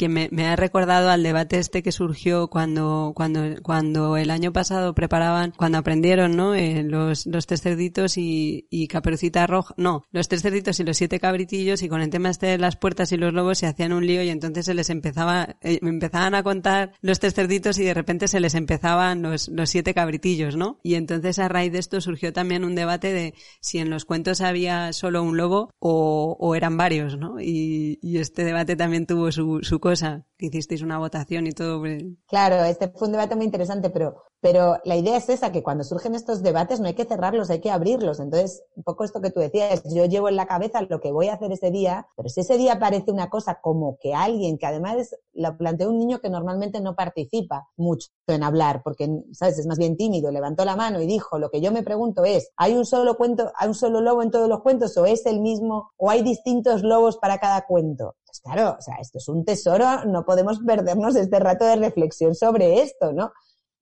Que 0.00 0.08
me, 0.08 0.46
ha 0.46 0.56
recordado 0.56 1.10
al 1.10 1.22
debate 1.22 1.58
este 1.58 1.82
que 1.82 1.92
surgió 1.92 2.48
cuando, 2.48 3.12
cuando, 3.14 3.42
cuando 3.62 4.16
el 4.16 4.30
año 4.30 4.50
pasado 4.50 4.94
preparaban, 4.94 5.52
cuando 5.58 5.76
aprendieron, 5.76 6.36
¿no? 6.36 6.54
Eh, 6.54 6.82
los, 6.82 7.26
los 7.26 7.46
tres 7.46 7.60
cerditos 7.60 8.16
y, 8.16 8.66
y 8.70 8.88
caperucita 8.88 9.46
roja, 9.46 9.74
no, 9.76 10.06
los 10.10 10.26
tres 10.26 10.40
cerditos 10.40 10.80
y 10.80 10.84
los 10.84 10.96
siete 10.96 11.20
cabritillos 11.20 11.82
y 11.82 11.90
con 11.90 12.00
el 12.00 12.08
tema 12.08 12.30
este 12.30 12.46
de 12.46 12.56
las 12.56 12.76
puertas 12.76 13.12
y 13.12 13.18
los 13.18 13.34
lobos 13.34 13.58
se 13.58 13.66
hacían 13.66 13.92
un 13.92 14.06
lío 14.06 14.22
y 14.22 14.30
entonces 14.30 14.64
se 14.64 14.72
les 14.72 14.88
empezaba, 14.88 15.56
eh, 15.60 15.80
empezaban 15.82 16.34
a 16.34 16.42
contar 16.42 16.94
los 17.02 17.20
tres 17.20 17.34
cerditos 17.34 17.78
y 17.78 17.84
de 17.84 17.92
repente 17.92 18.26
se 18.26 18.40
les 18.40 18.54
empezaban 18.54 19.20
los, 19.20 19.48
los 19.48 19.68
siete 19.68 19.92
cabritillos, 19.92 20.56
¿no? 20.56 20.80
Y 20.82 20.94
entonces 20.94 21.38
a 21.38 21.48
raíz 21.50 21.72
de 21.72 21.78
esto 21.78 22.00
surgió 22.00 22.32
también 22.32 22.64
un 22.64 22.74
debate 22.74 23.12
de 23.12 23.34
si 23.60 23.80
en 23.80 23.90
los 23.90 24.06
cuentos 24.06 24.40
había 24.40 24.94
solo 24.94 25.22
un 25.22 25.36
lobo 25.36 25.74
o, 25.78 26.38
o 26.40 26.54
eran 26.54 26.78
varios, 26.78 27.18
¿no? 27.18 27.38
Y, 27.38 27.98
y 28.00 28.16
este 28.16 28.44
debate 28.44 28.76
también 28.76 29.04
tuvo 29.04 29.30
su, 29.30 29.58
su 29.60 29.78
Claro, 32.26 32.64
este 32.64 32.88
fue 32.88 33.08
un 33.08 33.12
debate 33.12 33.36
muy 33.36 33.44
interesante, 33.44 33.90
pero 33.90 34.22
pero 34.40 34.78
la 34.84 34.96
idea 34.96 35.18
es 35.18 35.28
esa, 35.28 35.52
que 35.52 35.62
cuando 35.62 35.84
surgen 35.84 36.14
estos 36.14 36.42
debates 36.42 36.80
no 36.80 36.86
hay 36.86 36.94
que 36.94 37.04
cerrarlos, 37.04 37.50
hay 37.50 37.60
que 37.60 37.70
abrirlos. 37.70 38.20
Entonces, 38.20 38.62
un 38.74 38.82
poco 38.82 39.04
esto 39.04 39.20
que 39.20 39.30
tú 39.30 39.40
decías, 39.40 39.82
yo 39.94 40.06
llevo 40.06 40.30
en 40.30 40.36
la 40.36 40.46
cabeza 40.46 40.80
lo 40.82 41.00
que 41.00 41.12
voy 41.12 41.28
a 41.28 41.34
hacer 41.34 41.52
ese 41.52 41.70
día, 41.70 42.08
pero 42.16 42.28
si 42.30 42.40
ese 42.40 42.56
día 42.56 42.78
parece 42.78 43.12
una 43.12 43.28
cosa 43.28 43.60
como 43.60 43.98
que 44.00 44.14
alguien, 44.14 44.56
que 44.56 44.64
además 44.66 45.14
lo 45.34 45.56
planteó 45.58 45.90
un 45.90 45.98
niño 45.98 46.20
que 46.20 46.30
normalmente 46.30 46.80
no 46.80 46.96
participa 46.96 47.68
mucho 47.76 48.08
en 48.26 48.42
hablar, 48.42 48.82
porque, 48.82 49.08
¿sabes? 49.32 49.58
Es 49.58 49.66
más 49.66 49.78
bien 49.78 49.96
tímido, 49.96 50.30
levantó 50.30 50.64
la 50.64 50.76
mano 50.76 51.02
y 51.02 51.06
dijo, 51.06 51.38
lo 51.38 51.50
que 51.50 51.60
yo 51.60 51.70
me 51.70 51.82
pregunto 51.82 52.24
es, 52.24 52.50
¿hay 52.56 52.74
un 52.74 52.86
solo 52.86 53.16
cuento, 53.16 53.52
hay 53.56 53.68
un 53.68 53.74
solo 53.74 54.00
lobo 54.00 54.22
en 54.22 54.30
todos 54.30 54.48
los 54.48 54.62
cuentos 54.62 54.96
o 54.96 55.04
es 55.04 55.26
el 55.26 55.40
mismo, 55.40 55.92
o 55.98 56.08
hay 56.08 56.22
distintos 56.22 56.82
lobos 56.82 57.18
para 57.18 57.38
cada 57.38 57.66
cuento? 57.66 58.16
Pues 58.42 58.54
claro, 58.54 58.76
o 58.78 58.82
sea, 58.82 58.96
esto 58.96 59.18
es 59.18 59.28
un 59.28 59.44
tesoro, 59.44 60.04
no 60.06 60.24
podemos 60.24 60.60
perdernos 60.60 61.16
este 61.16 61.38
rato 61.38 61.64
de 61.64 61.76
reflexión 61.76 62.34
sobre 62.34 62.82
esto, 62.82 63.12
¿no? 63.12 63.32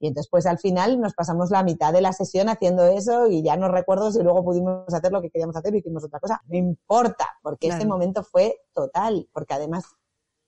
Y 0.00 0.06
entonces, 0.06 0.28
pues 0.30 0.46
al 0.46 0.58
final 0.58 1.00
nos 1.00 1.14
pasamos 1.14 1.50
la 1.50 1.64
mitad 1.64 1.92
de 1.92 2.00
la 2.00 2.12
sesión 2.12 2.48
haciendo 2.48 2.84
eso 2.84 3.26
y 3.28 3.42
ya 3.42 3.56
no 3.56 3.68
recuerdo 3.68 4.12
si 4.12 4.22
luego 4.22 4.44
pudimos 4.44 4.92
hacer 4.92 5.10
lo 5.10 5.20
que 5.20 5.30
queríamos 5.30 5.56
hacer 5.56 5.74
y 5.74 5.78
hicimos 5.78 6.04
otra 6.04 6.20
cosa. 6.20 6.40
No 6.46 6.56
importa, 6.56 7.28
porque 7.42 7.68
este 7.68 7.84
momento 7.84 8.22
fue 8.22 8.60
total, 8.72 9.28
porque 9.32 9.54
además, 9.54 9.84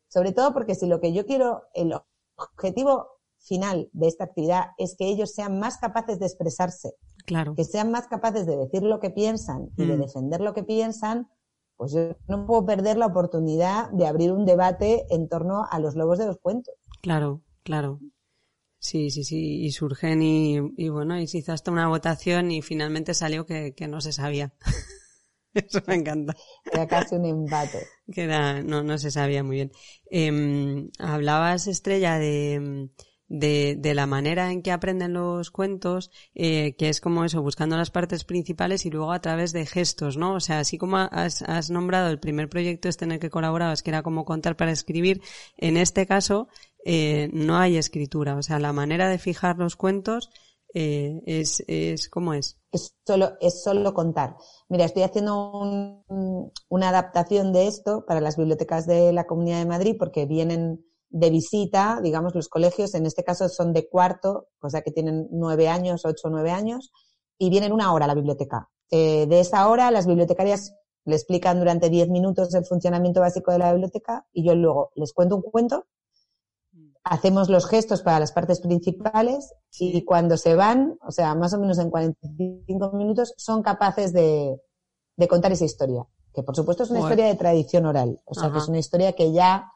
sobre 0.08 0.32
todo 0.32 0.52
porque 0.52 0.76
si 0.76 0.86
lo 0.86 1.00
que 1.00 1.12
yo 1.12 1.26
quiero, 1.26 1.64
el 1.74 1.94
objetivo 2.36 3.08
final 3.38 3.90
de 3.92 4.06
esta 4.06 4.24
actividad 4.24 4.66
es 4.78 4.94
que 4.96 5.08
ellos 5.08 5.32
sean 5.32 5.58
más 5.58 5.78
capaces 5.78 6.20
de 6.20 6.26
expresarse, 6.26 6.94
claro. 7.26 7.54
que 7.54 7.64
sean 7.64 7.90
más 7.90 8.06
capaces 8.06 8.46
de 8.46 8.56
decir 8.56 8.82
lo 8.82 9.00
que 9.00 9.10
piensan 9.10 9.70
y 9.76 9.86
de 9.86 9.96
mm. 9.96 10.00
defender 10.00 10.40
lo 10.40 10.54
que 10.54 10.62
piensan, 10.62 11.28
pues 11.80 11.92
yo 11.92 12.14
no 12.28 12.44
puedo 12.44 12.66
perder 12.66 12.99
la 12.99 13.06
oportunidad 13.06 13.88
de 13.92 14.06
abrir 14.06 14.32
un 14.32 14.44
debate 14.44 15.06
en 15.08 15.30
torno 15.30 15.64
a 15.70 15.78
los 15.78 15.94
lobos 15.94 16.18
de 16.18 16.26
los 16.26 16.37
cuentos. 16.37 16.75
Claro, 17.00 17.40
claro. 17.62 18.00
Sí, 18.78 19.08
sí, 19.08 19.25
sí, 19.25 19.64
y 19.64 19.70
surgen 19.70 20.20
y, 20.20 20.58
y, 20.76 20.90
bueno, 20.90 21.18
y 21.18 21.26
se 21.26 21.38
hizo 21.38 21.54
hasta 21.54 21.70
una 21.70 21.88
votación 21.88 22.50
y 22.50 22.60
finalmente 22.60 23.14
salió 23.14 23.46
que, 23.46 23.72
que 23.75 23.88
no 23.88 24.02
se 24.02 24.12
sabía. 24.12 24.52
Eso 25.54 25.80
me 25.87 25.94
encanta. 25.94 26.37
Era 26.70 26.87
casi 26.87 27.14
un 27.14 27.25
embate. 27.25 27.87
Que 28.12 28.25
era, 28.25 28.62
no, 28.62 28.82
no 28.82 28.99
se 28.99 29.10
sabía 29.10 29.42
muy 29.42 29.56
bien. 29.56 29.72
Eh, 30.10 30.87
hablabas, 30.99 31.66
Estrella, 31.66 32.18
de, 32.18 32.90
de, 33.30 33.76
de, 33.78 33.94
la 33.94 34.06
manera 34.06 34.50
en 34.50 34.60
que 34.60 34.72
aprenden 34.72 35.12
los 35.12 35.52
cuentos, 35.52 36.10
eh, 36.34 36.75
que 36.76 36.88
es 36.88 37.00
como 37.00 37.25
eso, 37.25 37.40
buscando 37.40 37.76
las 37.76 37.92
partes 37.92 38.25
principales 38.25 38.84
y 38.84 38.90
luego 38.90 39.12
a 39.12 39.20
través 39.20 39.52
de 39.52 39.66
gestos, 39.66 40.16
¿no? 40.16 40.34
O 40.34 40.40
sea, 40.40 40.58
así 40.58 40.78
como 40.78 40.96
has, 40.96 41.42
has 41.42 41.70
nombrado 41.70 42.10
el 42.10 42.18
primer 42.18 42.49
proyecto 42.49 42.88
este 42.88 43.04
en 43.04 43.12
el 43.12 43.20
que 43.20 43.30
colaborabas, 43.30 43.84
que 43.84 43.90
era 43.90 44.02
como 44.02 44.25
contar 44.25 44.56
para 44.56 44.72
escribir, 44.72 45.22
en 45.56 45.76
este 45.76 46.06
caso 46.06 46.49
eh, 46.84 47.30
no 47.32 47.56
hay 47.56 47.76
escritura. 47.76 48.34
O 48.34 48.42
sea, 48.42 48.58
la 48.58 48.72
manera 48.72 49.08
de 49.08 49.18
fijar 49.18 49.56
los 49.58 49.76
cuentos 49.76 50.28
eh, 50.75 51.22
es, 51.25 51.62
es 51.68 52.08
como 52.08 52.34
es. 52.34 52.58
Es 52.72 52.96
solo, 53.06 53.34
es 53.40 53.62
solo 53.62 53.94
contar. 53.94 54.37
Mira, 54.68 54.87
estoy 54.87 55.04
haciendo 55.04 55.52
un, 55.52 56.52
una 56.68 56.88
adaptación 56.88 57.52
de 57.52 57.68
esto 57.68 58.04
para 58.06 58.20
las 58.20 58.37
bibliotecas 58.37 58.88
de 58.88 59.12
la 59.12 59.28
Comunidad 59.28 59.60
de 59.60 59.66
Madrid 59.66 59.96
porque 59.96 60.26
vienen 60.26 60.84
de 61.10 61.30
visita, 61.30 62.00
digamos, 62.02 62.34
los 62.34 62.48
colegios, 62.48 62.94
en 62.94 63.04
este 63.04 63.24
caso 63.24 63.48
son 63.48 63.72
de 63.72 63.88
cuarto, 63.88 64.48
o 64.60 64.70
sea 64.70 64.82
que 64.82 64.92
tienen 64.92 65.28
nueve 65.30 65.68
años, 65.68 66.04
ocho 66.04 66.28
o 66.28 66.30
nueve 66.30 66.50
años, 66.50 66.92
y 67.38 67.50
vienen 67.50 67.72
una 67.72 67.92
hora 67.92 68.06
a 68.06 68.08
la 68.08 68.14
biblioteca. 68.14 68.70
Eh, 68.90 69.26
de 69.26 69.40
esa 69.40 69.68
hora, 69.68 69.90
las 69.90 70.06
bibliotecarias 70.06 70.74
le 71.04 71.16
explican 71.16 71.58
durante 71.58 71.90
diez 71.90 72.08
minutos 72.08 72.54
el 72.54 72.64
funcionamiento 72.64 73.20
básico 73.20 73.52
de 73.52 73.58
la 73.58 73.72
biblioteca 73.72 74.26
y 74.32 74.44
yo 74.44 74.54
luego 74.54 74.92
les 74.94 75.12
cuento 75.12 75.36
un 75.36 75.42
cuento 75.42 75.86
hacemos 77.04 77.48
los 77.48 77.66
gestos 77.66 78.02
para 78.02 78.20
las 78.20 78.32
partes 78.32 78.60
principales 78.60 79.52
y 79.78 80.04
cuando 80.04 80.36
se 80.36 80.54
van, 80.54 80.98
o 81.06 81.10
sea, 81.10 81.34
más 81.34 81.54
o 81.54 81.58
menos 81.58 81.78
en 81.78 81.90
45 81.90 82.92
minutos, 82.92 83.34
son 83.36 83.62
capaces 83.62 84.12
de, 84.12 84.60
de 85.16 85.28
contar 85.28 85.52
esa 85.52 85.64
historia. 85.64 86.06
Que 86.32 86.42
por 86.42 86.54
supuesto 86.54 86.84
es 86.84 86.90
una 86.90 87.00
historia 87.00 87.26
de 87.26 87.34
tradición 87.34 87.86
oral, 87.86 88.20
o 88.24 88.34
sea, 88.34 88.52
que 88.52 88.58
es 88.58 88.68
una 88.68 88.78
historia 88.78 89.14
que 89.14 89.32
ya 89.32 89.68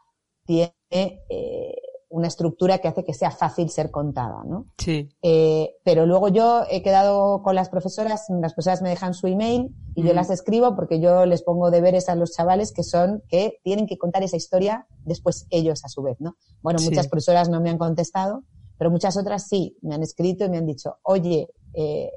tiene 0.45 0.73
eh, 0.91 1.75
una 2.15 2.29
estructura 2.29 2.79
que 2.79 2.89
hace 2.89 3.05
que 3.05 3.13
sea 3.13 3.33
fácil 3.33 3.71
ser 3.71 3.91
contada, 3.91 4.45
¿no? 4.45 4.67
Sí. 4.79 5.09
Eh, 5.23 5.77
pero 5.83 6.07
luego 6.07 6.29
yo 6.29 6.63
he 6.71 6.81
quedado 6.81 7.43
con 7.43 7.57
las 7.57 7.69
profesoras, 7.69 8.27
las 8.29 8.55
profesoras 8.55 8.83
me 8.83 8.91
dejan 8.91 9.15
su 9.15 9.27
email 9.27 9.75
y 9.97 10.05
yo 10.05 10.13
mm. 10.13 10.17
las 10.17 10.31
escribo 10.31 10.77
porque 10.77 11.01
yo 11.01 11.27
les 11.27 11.43
pongo 11.43 11.73
deberes 11.73 12.09
a 12.09 12.15
los 12.15 12.33
chavales 12.33 12.73
que 12.73 12.85
son 12.85 13.23
que 13.29 13.59
tienen 13.65 13.87
que 13.87 13.99
contar 13.99 14.23
esa 14.23 14.37
historia 14.37 14.87
después 15.05 15.47
ellos 15.51 15.85
a 15.85 15.89
su 15.89 16.03
vez, 16.03 16.17
¿no? 16.21 16.37
Bueno, 16.63 16.79
muchas 16.85 17.09
profesoras 17.09 17.49
no 17.49 17.61
me 17.61 17.71
han 17.71 17.79
contestado, 17.79 18.45
pero 18.79 18.91
muchas 18.91 19.17
otras 19.17 19.49
sí 19.49 19.77
me 19.83 19.97
han 19.97 20.03
escrito 20.03 20.45
y 20.45 20.51
me 20.51 20.59
han 20.59 20.67
dicho, 20.67 20.99
oye, 21.03 21.49
eh, 21.73 22.13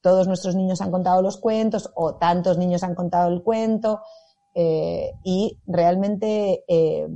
todos 0.00 0.28
nuestros 0.28 0.54
niños 0.54 0.80
han 0.80 0.90
contado 0.90 1.22
los 1.22 1.38
cuentos 1.38 1.90
o 1.96 2.16
tantos 2.16 2.56
niños 2.56 2.82
han 2.84 2.94
contado 2.94 3.32
el 3.32 3.42
cuento 3.42 4.00
eh, 4.54 5.12
y 5.24 5.58
realmente 5.66 6.62
eh, 6.68 7.08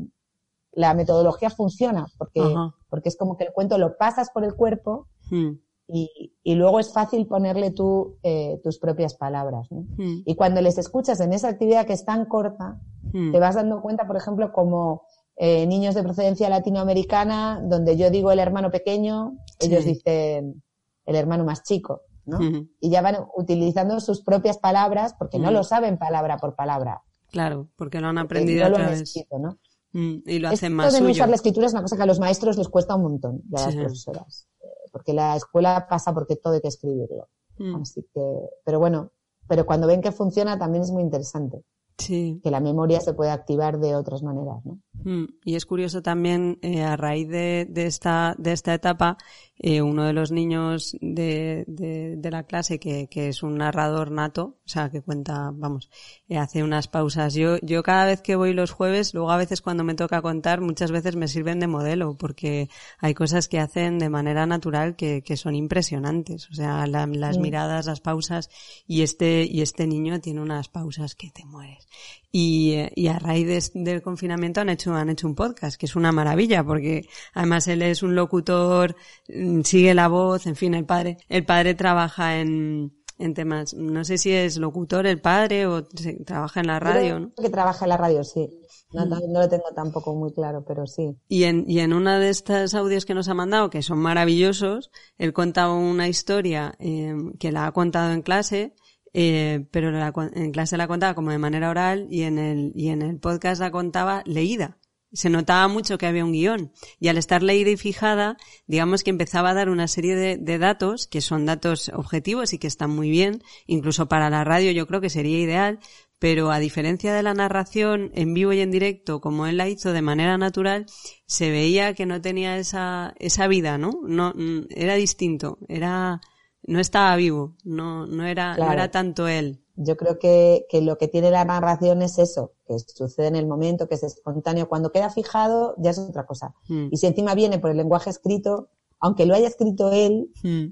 la 0.78 0.94
metodología 0.94 1.50
funciona, 1.50 2.06
porque, 2.18 2.40
porque 2.88 3.08
es 3.08 3.16
como 3.16 3.36
que 3.36 3.42
el 3.42 3.52
cuento 3.52 3.78
lo 3.78 3.96
pasas 3.96 4.30
por 4.30 4.44
el 4.44 4.54
cuerpo 4.54 5.08
hmm. 5.28 5.50
y, 5.88 6.32
y, 6.44 6.54
luego 6.54 6.78
es 6.78 6.92
fácil 6.92 7.26
ponerle 7.26 7.72
tú 7.72 8.16
eh, 8.22 8.60
tus 8.62 8.78
propias 8.78 9.16
palabras. 9.16 9.66
¿no? 9.72 9.80
Hmm. 9.96 10.22
Y 10.24 10.36
cuando 10.36 10.60
les 10.60 10.78
escuchas 10.78 11.18
en 11.18 11.32
esa 11.32 11.48
actividad 11.48 11.84
que 11.84 11.94
es 11.94 12.04
tan 12.04 12.26
corta, 12.26 12.80
hmm. 13.12 13.32
te 13.32 13.40
vas 13.40 13.56
dando 13.56 13.82
cuenta, 13.82 14.06
por 14.06 14.16
ejemplo, 14.16 14.52
como 14.52 15.02
eh, 15.34 15.66
niños 15.66 15.96
de 15.96 16.04
procedencia 16.04 16.48
latinoamericana, 16.48 17.60
donde 17.60 17.96
yo 17.96 18.08
digo 18.10 18.30
el 18.30 18.38
hermano 18.38 18.70
pequeño, 18.70 19.36
ellos 19.58 19.84
dicen 19.84 20.62
el 21.06 21.16
hermano 21.16 21.44
más 21.44 21.64
chico. 21.64 22.02
¿no? 22.24 22.38
Y 22.78 22.90
ya 22.90 23.02
van 23.02 23.16
utilizando 23.34 23.98
sus 23.98 24.22
propias 24.22 24.58
palabras 24.58 25.16
porque 25.18 25.40
no 25.40 25.50
lo 25.50 25.64
saben 25.64 25.98
palabra 25.98 26.36
por 26.36 26.54
palabra. 26.54 27.02
Claro, 27.30 27.68
porque 27.74 28.00
lo 28.00 28.08
han 28.08 28.18
aprendido 28.18 28.66
a 28.66 28.72
través. 28.72 29.26
¿no? 29.40 29.58
Mm, 29.92 30.16
y 30.26 30.38
lo 30.38 30.48
hacen 30.48 30.74
más 30.74 30.92
de 30.92 30.98
suyo. 30.98 31.12
usar 31.12 31.28
la 31.28 31.36
escritura 31.36 31.66
es 31.66 31.72
una 31.72 31.82
cosa 31.82 31.96
que 31.96 32.02
a 32.02 32.06
los 32.06 32.20
maestros 32.20 32.58
les 32.58 32.68
cuesta 32.68 32.94
un 32.94 33.02
montón, 33.02 33.42
ya 33.48 33.62
a 33.62 33.66
las 33.66 33.76
profesoras. 33.76 34.48
Eh, 34.60 34.66
porque 34.92 35.12
la 35.12 35.36
escuela 35.36 35.86
pasa 35.88 36.12
porque 36.12 36.36
todo 36.36 36.54
hay 36.54 36.60
que 36.60 36.68
escribirlo. 36.68 37.28
Mm. 37.58 37.76
Así 37.76 38.02
que, 38.14 38.20
pero 38.64 38.78
bueno, 38.78 39.12
pero 39.48 39.64
cuando 39.66 39.86
ven 39.86 40.02
que 40.02 40.12
funciona 40.12 40.58
también 40.58 40.84
es 40.84 40.90
muy 40.90 41.02
interesante. 41.02 41.64
Sí. 41.96 42.40
Que 42.44 42.50
la 42.52 42.60
memoria 42.60 43.00
se 43.00 43.12
puede 43.12 43.32
activar 43.32 43.80
de 43.80 43.96
otras 43.96 44.22
maneras, 44.22 44.64
¿no? 44.64 44.78
Mm. 45.02 45.26
Y 45.44 45.56
es 45.56 45.66
curioso 45.66 46.00
también, 46.00 46.58
eh, 46.62 46.82
a 46.82 46.96
raíz 46.96 47.28
de, 47.28 47.66
de, 47.68 47.86
esta, 47.86 48.36
de 48.38 48.52
esta 48.52 48.72
etapa, 48.72 49.16
eh, 49.60 49.82
uno 49.82 50.04
de 50.04 50.12
los 50.12 50.30
niños 50.30 50.96
de, 51.00 51.64
de, 51.66 52.30
la 52.30 52.44
clase 52.44 52.78
que, 52.78 53.08
que, 53.08 53.28
es 53.28 53.42
un 53.42 53.56
narrador 53.56 54.10
nato, 54.10 54.58
o 54.64 54.68
sea, 54.68 54.90
que 54.90 55.02
cuenta, 55.02 55.50
vamos, 55.52 55.90
eh, 56.28 56.38
hace 56.38 56.62
unas 56.62 56.86
pausas. 56.86 57.34
Yo, 57.34 57.56
yo 57.62 57.82
cada 57.82 58.06
vez 58.06 58.22
que 58.22 58.36
voy 58.36 58.52
los 58.52 58.70
jueves, 58.70 59.14
luego 59.14 59.30
a 59.32 59.36
veces 59.36 59.60
cuando 59.60 59.82
me 59.82 59.94
toca 59.94 60.22
contar, 60.22 60.60
muchas 60.60 60.92
veces 60.92 61.16
me 61.16 61.26
sirven 61.26 61.58
de 61.58 61.66
modelo, 61.66 62.16
porque 62.16 62.68
hay 62.98 63.14
cosas 63.14 63.48
que 63.48 63.58
hacen 63.58 63.98
de 63.98 64.08
manera 64.08 64.46
natural 64.46 64.94
que, 64.94 65.22
que 65.22 65.36
son 65.36 65.56
impresionantes. 65.56 66.48
O 66.50 66.54
sea, 66.54 66.86
las 66.86 67.38
miradas, 67.38 67.86
las 67.86 68.00
pausas, 68.00 68.50
y 68.86 69.02
este, 69.02 69.44
y 69.44 69.62
este 69.62 69.86
niño 69.86 70.20
tiene 70.20 70.40
unas 70.40 70.68
pausas 70.68 71.14
que 71.14 71.30
te 71.30 71.44
mueres. 71.44 71.88
Y, 72.30 72.76
y 72.94 73.08
a 73.08 73.18
raíz 73.18 73.72
del 73.74 74.02
confinamiento 74.02 74.60
han 74.60 74.68
hecho, 74.68 74.92
han 74.94 75.08
hecho 75.08 75.26
un 75.26 75.34
podcast, 75.34 75.78
que 75.78 75.86
es 75.86 75.96
una 75.96 76.12
maravilla, 76.12 76.62
porque 76.62 77.08
además 77.32 77.66
él 77.68 77.82
es 77.82 78.02
un 78.02 78.14
locutor 78.14 78.96
Mm, 79.28 79.62
sigue 79.62 79.94
la 79.94 80.08
voz, 80.08 80.46
en 80.46 80.56
fin, 80.56 80.74
el 80.74 80.86
padre, 80.86 81.18
el 81.28 81.44
padre 81.44 81.74
trabaja 81.74 82.40
en, 82.40 82.94
en 83.18 83.34
temas, 83.34 83.74
no 83.74 84.04
sé 84.04 84.16
si 84.16 84.32
es 84.32 84.56
locutor 84.56 85.06
el 85.06 85.20
padre 85.20 85.66
o 85.66 85.86
trabaja 86.24 86.60
en 86.60 86.66
la 86.66 86.80
radio, 86.80 87.20
¿no? 87.20 87.32
Que 87.34 87.50
trabaja 87.50 87.84
en 87.84 87.90
la 87.90 87.96
radio, 87.96 88.24
sí. 88.24 88.48
No, 88.92 89.04
mm. 89.04 89.32
no, 89.32 89.40
lo 89.40 89.48
tengo 89.48 89.66
tampoco 89.74 90.14
muy 90.14 90.32
claro, 90.32 90.64
pero 90.66 90.86
sí. 90.86 91.16
Y 91.28 91.44
en, 91.44 91.64
y 91.68 91.80
en 91.80 91.92
una 91.92 92.18
de 92.18 92.30
estas 92.30 92.74
audios 92.74 93.04
que 93.04 93.14
nos 93.14 93.28
ha 93.28 93.34
mandado, 93.34 93.70
que 93.70 93.82
son 93.82 93.98
maravillosos, 93.98 94.90
él 95.18 95.32
contaba 95.32 95.74
una 95.74 96.08
historia 96.08 96.74
eh, 96.78 97.14
que 97.38 97.52
la 97.52 97.66
ha 97.66 97.72
contado 97.72 98.12
en 98.12 98.22
clase, 98.22 98.74
eh, 99.14 99.66
pero 99.70 99.90
en 100.34 100.52
clase 100.52 100.76
la 100.76 100.88
contaba 100.88 101.14
como 101.14 101.30
de 101.30 101.38
manera 101.38 101.70
oral 101.70 102.06
y 102.10 102.22
en 102.22 102.38
el, 102.38 102.72
y 102.74 102.88
en 102.88 103.02
el 103.02 103.18
podcast 103.18 103.60
la 103.60 103.70
contaba 103.70 104.22
leída. 104.26 104.78
Se 105.10 105.30
notaba 105.30 105.68
mucho 105.68 105.96
que 105.96 106.06
había 106.06 106.24
un 106.24 106.32
guion. 106.32 106.70
Y 107.00 107.08
al 107.08 107.16
estar 107.16 107.42
leída 107.42 107.70
y 107.70 107.78
fijada, 107.78 108.36
digamos 108.66 109.02
que 109.02 109.10
empezaba 109.10 109.50
a 109.50 109.54
dar 109.54 109.70
una 109.70 109.88
serie 109.88 110.14
de, 110.16 110.58
datos 110.58 111.06
que 111.06 111.22
son 111.22 111.46
datos 111.46 111.90
objetivos 111.94 112.52
y 112.52 112.58
que 112.58 112.66
están 112.66 112.90
muy 112.90 113.08
bien, 113.08 113.42
incluso 113.66 114.06
para 114.06 114.28
la 114.28 114.44
radio 114.44 114.70
yo 114.70 114.86
creo 114.86 115.00
que 115.00 115.08
sería 115.08 115.38
ideal, 115.38 115.78
pero 116.18 116.50
a 116.50 116.58
diferencia 116.58 117.14
de 117.14 117.22
la 117.22 117.32
narración 117.32 118.10
en 118.14 118.34
vivo 118.34 118.52
y 118.52 118.60
en 118.60 118.70
directo, 118.70 119.20
como 119.20 119.46
él 119.46 119.56
la 119.56 119.68
hizo 119.68 119.92
de 119.92 120.02
manera 120.02 120.36
natural, 120.36 120.84
se 121.26 121.50
veía 121.50 121.94
que 121.94 122.04
no 122.04 122.20
tenía 122.20 122.58
esa, 122.58 123.14
esa 123.18 123.46
vida, 123.46 123.78
¿no? 123.78 123.92
No, 124.02 124.32
mm, 124.34 124.66
era 124.70 124.94
distinto, 124.96 125.58
era, 125.68 126.20
no 126.66 126.80
estaba 126.80 127.16
vivo, 127.16 127.54
no, 127.64 128.06
no 128.06 128.24
era, 128.24 128.56
no 128.56 128.70
era 128.70 128.90
tanto 128.90 129.28
él. 129.28 129.62
Yo 129.76 129.96
creo 129.96 130.18
que, 130.18 130.66
que, 130.68 130.80
lo 130.80 130.98
que 130.98 131.06
tiene 131.06 131.30
la 131.30 131.44
narración 131.44 132.02
es 132.02 132.18
eso, 132.18 132.52
que 132.66 132.78
sucede 132.80 133.28
en 133.28 133.36
el 133.36 133.46
momento, 133.46 133.88
que 133.88 133.94
es 133.94 134.02
espontáneo. 134.02 134.68
Cuando 134.68 134.90
queda 134.90 135.08
fijado, 135.08 135.74
ya 135.78 135.90
es 135.90 135.98
otra 135.98 136.26
cosa. 136.26 136.54
Hmm. 136.68 136.88
Y 136.90 136.96
si 136.96 137.06
encima 137.06 137.34
viene 137.34 137.58
por 137.58 137.70
el 137.70 137.76
lenguaje 137.76 138.10
escrito, 138.10 138.70
aunque 138.98 139.24
lo 139.24 139.34
haya 139.34 139.46
escrito 139.46 139.92
él, 139.92 140.32
hmm. 140.42 140.66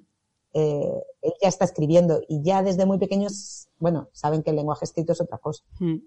eh, 0.55 1.03
él 1.23 1.33
ya 1.41 1.49
está 1.49 1.65
escribiendo. 1.65 2.21
Y 2.29 2.43
ya 2.43 2.65
desde 2.65 2.85
muy 2.85 2.99
pequeños, 2.99 3.69
bueno, 3.79 4.09
saben 4.13 4.43
que 4.43 4.51
el 4.51 4.57
lenguaje 4.57 4.85
escrito 4.85 5.13
es 5.13 5.21
otra 5.21 5.39
cosa. 5.39 5.63
Hmm. 5.79 5.99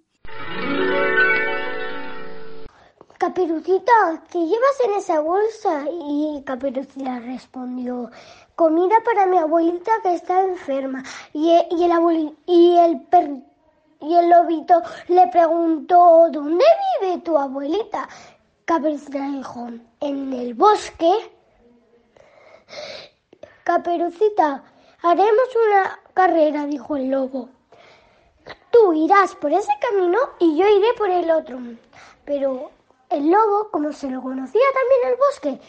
Caperucita, 3.40 4.22
¿qué 4.30 4.38
llevas 4.38 4.80
en 4.84 4.94
esa 4.96 5.22
bolsa? 5.22 5.86
Y 5.90 6.44
Caperucita 6.46 7.20
respondió, 7.20 8.12
comida 8.56 8.98
para 9.06 9.28
mi 9.28 9.38
abuelita 9.38 9.94
que 10.04 10.16
está 10.16 10.42
enferma. 10.42 11.04
Y, 11.32 11.52
e, 11.52 11.68
y 11.72 11.86
el, 11.86 12.36
y, 12.46 12.78
el 12.78 13.44
y 14.02 14.14
el 14.14 14.30
lobito 14.30 14.82
le 15.08 15.26
preguntó, 15.28 16.28
¿dónde 16.30 16.66
vive 17.00 17.20
tu 17.20 17.38
abuelita? 17.38 18.10
Caperucita 18.66 19.22
dijo, 19.32 19.70
en 20.02 20.34
el 20.34 20.54
bosque. 20.54 21.32
Caperucita, 23.64 24.66
haremos 25.02 25.56
una 25.66 26.00
carrera, 26.14 26.66
dijo 26.66 26.98
el 26.98 27.10
lobo. 27.10 27.48
Tú 28.70 28.92
irás 28.92 29.34
por 29.36 29.54
ese 29.54 29.72
camino 29.80 30.18
y 30.40 30.58
yo 30.58 30.68
iré 30.68 30.94
por 30.98 31.10
el 31.10 31.32
otro. 31.32 31.58
Pero 32.26 32.72
el 33.10 33.32
lobo, 33.32 33.70
como 33.72 33.92
se 33.92 34.10
lo 34.10 34.22
conocía 34.22 34.62
también 34.74 35.14
el 35.14 35.18
bosque, 35.18 35.62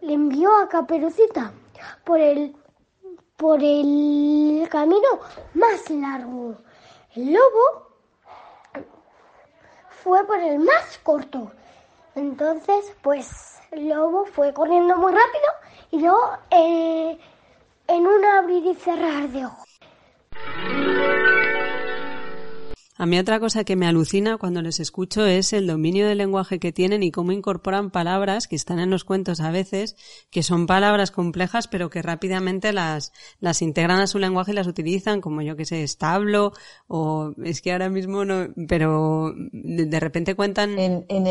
le 0.00 0.14
envió 0.14 0.56
a 0.56 0.68
Caperucita 0.68 1.52
por 2.04 2.18
el, 2.20 2.56
por 3.36 3.62
el 3.62 4.66
camino 4.70 5.08
más 5.54 5.88
largo. 5.90 6.56
El 7.14 7.32
lobo 7.34 7.88
fue 10.02 10.24
por 10.26 10.38
el 10.38 10.58
más 10.60 10.98
corto. 11.02 11.50
Entonces, 12.14 12.92
pues 13.02 13.60
el 13.70 13.88
lobo 13.88 14.24
fue 14.24 14.52
corriendo 14.52 14.96
muy 14.96 15.12
rápido 15.12 15.52
y 15.90 16.00
luego 16.00 16.38
eh, 16.50 17.18
en 17.86 18.06
un 18.06 18.24
abrir 18.24 18.66
y 18.66 18.74
cerrar 18.74 19.28
de 19.28 19.46
ojos. 19.46 19.78
A 23.00 23.06
mí 23.06 23.16
otra 23.16 23.38
cosa 23.38 23.62
que 23.62 23.76
me 23.76 23.86
alucina 23.86 24.38
cuando 24.38 24.60
les 24.60 24.80
escucho 24.80 25.24
es 25.24 25.52
el 25.52 25.68
dominio 25.68 26.08
del 26.08 26.18
lenguaje 26.18 26.58
que 26.58 26.72
tienen 26.72 27.04
y 27.04 27.12
cómo 27.12 27.30
incorporan 27.30 27.92
palabras 27.92 28.48
que 28.48 28.56
están 28.56 28.80
en 28.80 28.90
los 28.90 29.04
cuentos 29.04 29.40
a 29.40 29.52
veces, 29.52 29.94
que 30.30 30.42
son 30.42 30.66
palabras 30.66 31.12
complejas 31.12 31.68
pero 31.68 31.90
que 31.90 32.02
rápidamente 32.02 32.72
las, 32.72 33.12
las 33.38 33.62
integran 33.62 34.00
a 34.00 34.08
su 34.08 34.18
lenguaje 34.18 34.50
y 34.50 34.56
las 34.56 34.66
utilizan 34.66 35.20
como 35.20 35.42
yo 35.42 35.54
que 35.54 35.64
sé, 35.64 35.84
establo 35.84 36.52
o 36.88 37.34
es 37.44 37.62
que 37.62 37.70
ahora 37.70 37.88
mismo 37.88 38.24
no, 38.24 38.48
pero 38.66 39.32
de, 39.52 40.00
repente 40.00 40.34
cuentan... 40.34 40.76
En, 40.76 41.06
en, 41.08 41.26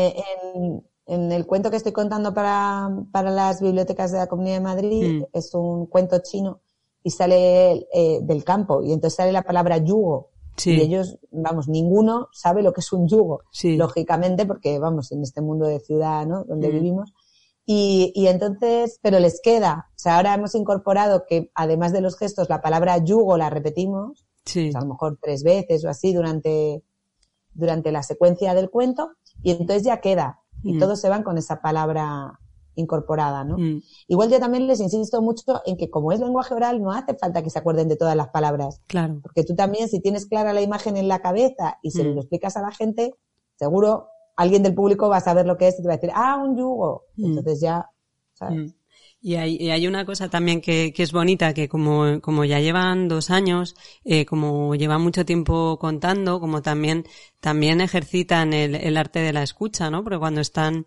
en, 1.06 1.32
el 1.32 1.44
cuento 1.44 1.70
que 1.70 1.76
estoy 1.76 1.92
contando 1.92 2.32
para, 2.32 2.88
para 3.12 3.30
las 3.30 3.60
bibliotecas 3.60 4.10
de 4.10 4.18
la 4.18 4.26
Comunidad 4.26 4.56
de 4.56 4.62
Madrid 4.62 5.20
mm. 5.20 5.24
es 5.36 5.52
un 5.52 5.84
cuento 5.84 6.18
chino 6.22 6.62
y 7.02 7.10
sale 7.10 7.86
eh, 7.92 8.20
del 8.22 8.42
campo 8.42 8.82
y 8.82 8.92
entonces 8.94 9.16
sale 9.16 9.32
la 9.32 9.42
palabra 9.42 9.76
yugo 9.76 10.30
y 10.64 10.80
ellos, 10.80 11.18
vamos, 11.30 11.68
ninguno 11.68 12.28
sabe 12.32 12.62
lo 12.62 12.72
que 12.72 12.80
es 12.80 12.92
un 12.92 13.08
yugo, 13.08 13.42
lógicamente, 13.62 14.46
porque 14.46 14.78
vamos, 14.78 15.12
en 15.12 15.22
este 15.22 15.40
mundo 15.40 15.66
de 15.66 15.80
ciudad, 15.80 16.26
¿no? 16.26 16.44
Donde 16.44 16.68
mm. 16.68 16.72
vivimos. 16.72 17.14
Y, 17.64 18.12
y 18.14 18.28
entonces, 18.28 18.98
pero 19.02 19.20
les 19.20 19.40
queda, 19.42 19.90
o 19.90 19.98
sea, 19.98 20.16
ahora 20.16 20.34
hemos 20.34 20.54
incorporado 20.54 21.24
que 21.28 21.50
además 21.54 21.92
de 21.92 22.00
los 22.00 22.16
gestos, 22.16 22.48
la 22.48 22.62
palabra 22.62 22.96
yugo 22.98 23.36
la 23.36 23.50
repetimos, 23.50 24.26
pues 24.52 24.74
a 24.74 24.80
lo 24.80 24.86
mejor 24.86 25.18
tres 25.20 25.42
veces 25.42 25.84
o 25.84 25.90
así 25.90 26.14
durante, 26.14 26.82
durante 27.52 27.92
la 27.92 28.02
secuencia 28.02 28.54
del 28.54 28.70
cuento, 28.70 29.10
y 29.42 29.50
entonces 29.50 29.82
ya 29.84 30.00
queda. 30.00 30.40
Y 30.62 30.74
mm. 30.74 30.78
todos 30.78 31.00
se 31.00 31.08
van 31.08 31.22
con 31.22 31.38
esa 31.38 31.60
palabra 31.60 32.40
incorporada, 32.78 33.44
¿no? 33.44 33.58
Mm. 33.58 33.82
Igual 34.06 34.30
yo 34.30 34.38
también 34.38 34.66
les 34.66 34.80
insisto 34.80 35.20
mucho 35.20 35.60
en 35.66 35.76
que 35.76 35.90
como 35.90 36.12
es 36.12 36.20
lenguaje 36.20 36.54
oral, 36.54 36.82
no 36.82 36.92
hace 36.92 37.14
falta 37.14 37.42
que 37.42 37.50
se 37.50 37.58
acuerden 37.58 37.88
de 37.88 37.96
todas 37.96 38.16
las 38.16 38.28
palabras. 38.28 38.80
Claro. 38.86 39.20
Porque 39.22 39.44
tú 39.44 39.54
también, 39.54 39.88
si 39.88 40.00
tienes 40.00 40.26
clara 40.26 40.52
la 40.52 40.62
imagen 40.62 40.96
en 40.96 41.08
la 41.08 41.20
cabeza 41.20 41.78
y 41.82 41.90
se 41.90 42.04
lo 42.04 42.14
mm. 42.14 42.18
explicas 42.18 42.56
a 42.56 42.62
la 42.62 42.72
gente, 42.72 43.14
seguro 43.56 44.08
alguien 44.36 44.62
del 44.62 44.74
público 44.74 45.08
va 45.08 45.18
a 45.18 45.20
saber 45.20 45.46
lo 45.46 45.56
que 45.56 45.68
es 45.68 45.78
y 45.78 45.82
te 45.82 45.88
va 45.88 45.94
a 45.94 45.96
decir, 45.96 46.12
ah, 46.14 46.36
un 46.36 46.56
yugo. 46.56 47.04
Mm. 47.16 47.24
Entonces 47.26 47.60
ya, 47.60 47.90
¿sabes? 48.34 48.74
Y 49.20 49.34
hay, 49.34 49.68
hay, 49.68 49.88
una 49.88 50.06
cosa 50.06 50.28
también 50.28 50.60
que, 50.60 50.92
que, 50.92 51.02
es 51.02 51.10
bonita, 51.10 51.52
que 51.52 51.68
como, 51.68 52.20
como 52.20 52.44
ya 52.44 52.60
llevan 52.60 53.08
dos 53.08 53.30
años, 53.30 53.74
eh, 54.04 54.24
como 54.24 54.76
llevan 54.76 55.02
mucho 55.02 55.24
tiempo 55.24 55.76
contando, 55.80 56.38
como 56.38 56.62
también, 56.62 57.04
también 57.40 57.80
ejercitan 57.80 58.52
el, 58.52 58.76
el 58.76 58.96
arte 58.96 59.18
de 59.18 59.32
la 59.32 59.42
escucha, 59.42 59.90
¿no? 59.90 60.04
Porque 60.04 60.20
cuando 60.20 60.40
están 60.40 60.86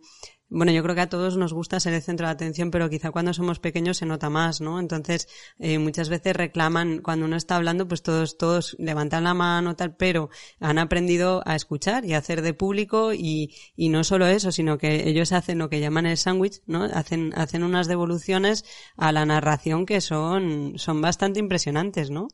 bueno, 0.52 0.74
yo 0.74 0.84
creo 0.84 0.96
que 0.96 1.02
a 1.02 1.10
todos 1.10 1.38
nos 1.38 1.54
gusta 1.54 1.80
ser 1.80 1.94
el 1.94 2.02
centro 2.02 2.28
de 2.28 2.34
atención, 2.34 2.72
pero 2.72 2.90
quizá 2.90 3.12
cuando 3.12 3.34
somos 3.34 3.60
pequeños 3.60 3.98
se 3.98 4.06
nota 4.06 4.30
más, 4.30 4.60
¿no? 4.60 4.82
Entonces, 4.82 5.30
eh, 5.60 5.80
muchas 5.80 6.10
veces 6.10 6.36
reclaman, 6.36 7.00
cuando 7.00 7.26
uno 7.26 7.38
está 7.38 7.56
hablando, 7.56 7.88
pues 7.88 8.04
todos, 8.04 8.38
todos 8.38 8.76
levantan 8.78 9.24
la 9.24 9.34
mano, 9.34 9.78
tal, 9.78 9.96
pero 9.96 10.30
han 10.60 10.78
aprendido 10.78 11.42
a 11.46 11.56
escuchar 11.56 12.04
y 12.04 12.14
a 12.14 12.18
hacer 12.18 12.42
de 12.42 12.54
público 12.54 13.14
y, 13.14 13.56
y 13.78 13.88
no 13.88 14.04
solo 14.04 14.28
eso, 14.28 14.52
sino 14.52 14.78
que 14.78 15.08
ellos 15.08 15.32
hacen 15.32 15.58
lo 15.58 15.70
que 15.70 15.80
llaman 15.80 16.06
el 16.06 16.18
sándwich, 16.18 16.62
¿no? 16.66 16.84
Hacen, 16.84 17.32
hacen 17.38 17.64
unas 17.64 17.88
devoluciones 17.88 18.66
a 18.98 19.14
la 19.14 19.26
narración 19.26 19.86
que 19.86 20.02
son, 20.02 20.74
son 20.76 21.02
bastante 21.02 21.40
impresionantes, 21.40 22.12
¿no? 22.12 22.28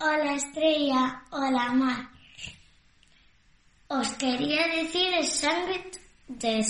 Hola 0.00 0.34
estrella, 0.34 1.22
hola 1.30 1.72
mar. 1.72 2.17
Os 3.90 4.08
quería 4.16 4.66
decir 4.68 5.14
el 5.14 5.26
sándwich 5.26 5.98
de, 6.28 6.62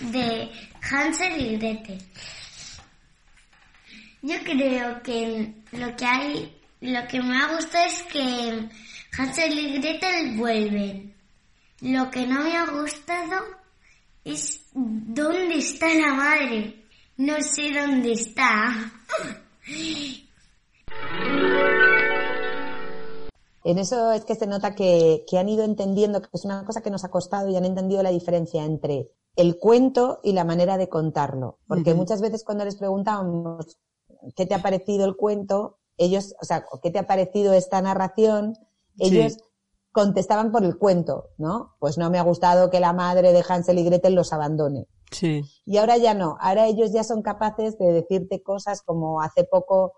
de 0.00 0.52
Hansel 0.88 1.40
y 1.40 1.56
Gretel. 1.56 1.98
Yo 4.22 4.36
creo 4.44 5.02
que 5.02 5.52
lo 5.72 5.96
que 5.96 6.06
hay, 6.06 6.56
lo 6.80 7.08
que 7.08 7.20
me 7.20 7.36
ha 7.36 7.54
gustado 7.56 7.86
es 7.86 8.04
que 8.04 8.68
Hansel 9.18 9.58
y 9.58 9.78
Gretel 9.80 10.36
vuelven. 10.36 11.12
Lo 11.80 12.08
que 12.08 12.24
no 12.24 12.44
me 12.44 12.56
ha 12.56 12.66
gustado 12.66 13.44
es 14.24 14.60
dónde 14.72 15.58
está 15.58 15.92
la 15.92 16.14
madre. 16.14 16.84
No 17.16 17.40
sé 17.42 17.72
dónde 17.72 18.12
está. 18.12 18.92
En 23.64 23.78
eso 23.78 24.12
es 24.12 24.24
que 24.24 24.34
se 24.34 24.46
nota 24.46 24.74
que, 24.74 25.24
han 25.38 25.48
ido 25.48 25.64
entendiendo, 25.64 26.20
que 26.20 26.28
es 26.32 26.44
una 26.44 26.64
cosa 26.64 26.80
que 26.80 26.90
nos 26.90 27.04
ha 27.04 27.10
costado 27.10 27.48
y 27.48 27.56
han 27.56 27.64
entendido 27.64 28.02
la 28.02 28.10
diferencia 28.10 28.64
entre 28.64 29.10
el 29.36 29.58
cuento 29.58 30.20
y 30.22 30.32
la 30.32 30.44
manera 30.44 30.76
de 30.76 30.88
contarlo. 30.88 31.58
Porque 31.66 31.94
muchas 31.94 32.20
veces 32.20 32.44
cuando 32.44 32.64
les 32.64 32.76
preguntábamos 32.76 33.78
qué 34.36 34.46
te 34.46 34.54
ha 34.54 34.62
parecido 34.62 35.04
el 35.04 35.16
cuento, 35.16 35.78
ellos, 35.96 36.34
o 36.40 36.44
sea, 36.44 36.64
qué 36.82 36.90
te 36.90 36.98
ha 36.98 37.06
parecido 37.06 37.52
esta 37.52 37.80
narración, 37.82 38.54
ellos 38.98 39.38
contestaban 39.92 40.52
por 40.52 40.64
el 40.64 40.78
cuento, 40.78 41.30
¿no? 41.38 41.74
Pues 41.78 41.98
no 41.98 42.10
me 42.10 42.18
ha 42.18 42.22
gustado 42.22 42.70
que 42.70 42.80
la 42.80 42.92
madre 42.92 43.32
de 43.32 43.44
Hansel 43.46 43.78
y 43.78 43.84
Gretel 43.84 44.14
los 44.14 44.32
abandone. 44.32 44.86
Sí. 45.10 45.42
Y 45.64 45.78
ahora 45.78 45.96
ya 45.96 46.14
no, 46.14 46.36
ahora 46.40 46.66
ellos 46.66 46.92
ya 46.92 47.02
son 47.02 47.22
capaces 47.22 47.78
de 47.78 47.92
decirte 47.92 48.42
cosas 48.42 48.82
como 48.82 49.20
hace 49.22 49.44
poco 49.44 49.94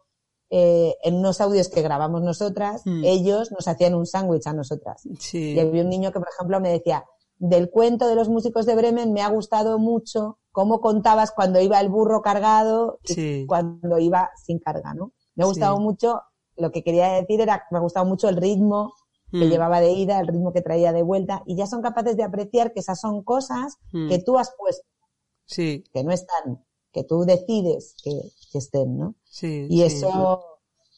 eh, 0.51 0.97
en 1.03 1.15
unos 1.15 1.41
audios 1.41 1.69
que 1.69 1.81
grabamos 1.83 2.23
nosotras, 2.23 2.83
Mm. 2.85 3.05
ellos 3.05 3.53
nos 3.53 3.69
hacían 3.69 3.95
un 3.95 4.07
sándwich 4.07 4.47
a 4.47 4.53
nosotras. 4.53 5.03
Sí. 5.19 5.53
Y 5.55 5.61
había 5.61 5.83
un 5.83 5.89
niño 5.89 6.13
que, 6.13 6.19
por 6.19 6.29
ejemplo, 6.29 6.61
me 6.61 6.71
decía, 6.71 7.05
del 7.39 7.71
cuento 7.71 8.07
de 8.09 8.15
los 8.17 8.29
músicos 8.29 8.67
de 8.67 8.75
Bremen 8.75 9.13
me 9.13 9.23
ha 9.23 9.29
gustado 9.29 9.79
mucho 9.79 10.39
cómo 10.53 10.81
contabas 10.81 11.31
cuando 11.31 11.61
iba 11.61 11.81
el 11.81 11.89
burro 11.89 12.21
cargado 12.21 12.99
y 13.05 13.15
Sí. 13.15 13.45
cuando 13.49 13.99
iba 13.99 14.31
sin 14.45 14.59
carga, 14.59 14.93
¿no? 14.95 15.13
Me 15.37 15.45
ha 15.45 15.47
Sí. 15.47 15.51
gustado 15.53 15.79
mucho, 15.79 16.21
lo 16.57 16.71
que 16.73 16.83
quería 16.83 17.13
decir 17.13 17.41
era, 17.41 17.63
me 17.71 17.79
ha 17.79 17.81
gustado 17.81 18.05
mucho 18.05 18.29
el 18.29 18.37
ritmo 18.37 18.93
que 19.31 19.47
Mm. 19.47 19.51
llevaba 19.51 19.81
de 19.81 19.93
ida, 19.93 20.19
el 20.21 20.27
ritmo 20.27 20.53
que 20.53 20.61
traía 20.61 20.93
de 20.93 21.03
vuelta, 21.05 21.43
y 21.47 21.55
ya 21.55 21.67
son 21.69 21.81
capaces 21.83 22.17
de 22.17 22.25
apreciar 22.25 22.73
que 22.73 22.81
esas 22.81 23.01
son 23.01 23.23
cosas 23.23 23.77
Mm. 23.93 24.09
que 24.09 24.19
tú 24.19 24.37
has 24.37 24.53
puesto, 24.59 24.85
Sí, 25.47 25.85
que 25.93 26.03
no 26.05 26.11
están, 26.13 26.65
que 26.93 27.05
tú 27.05 27.21
decides 27.25 27.95
que, 28.03 28.11
que 28.51 28.59
estén, 28.59 28.99
¿no? 28.99 29.15
Sí. 29.31 29.67
Y 29.71 29.79
sí. 29.79 29.83
eso, 29.85 30.45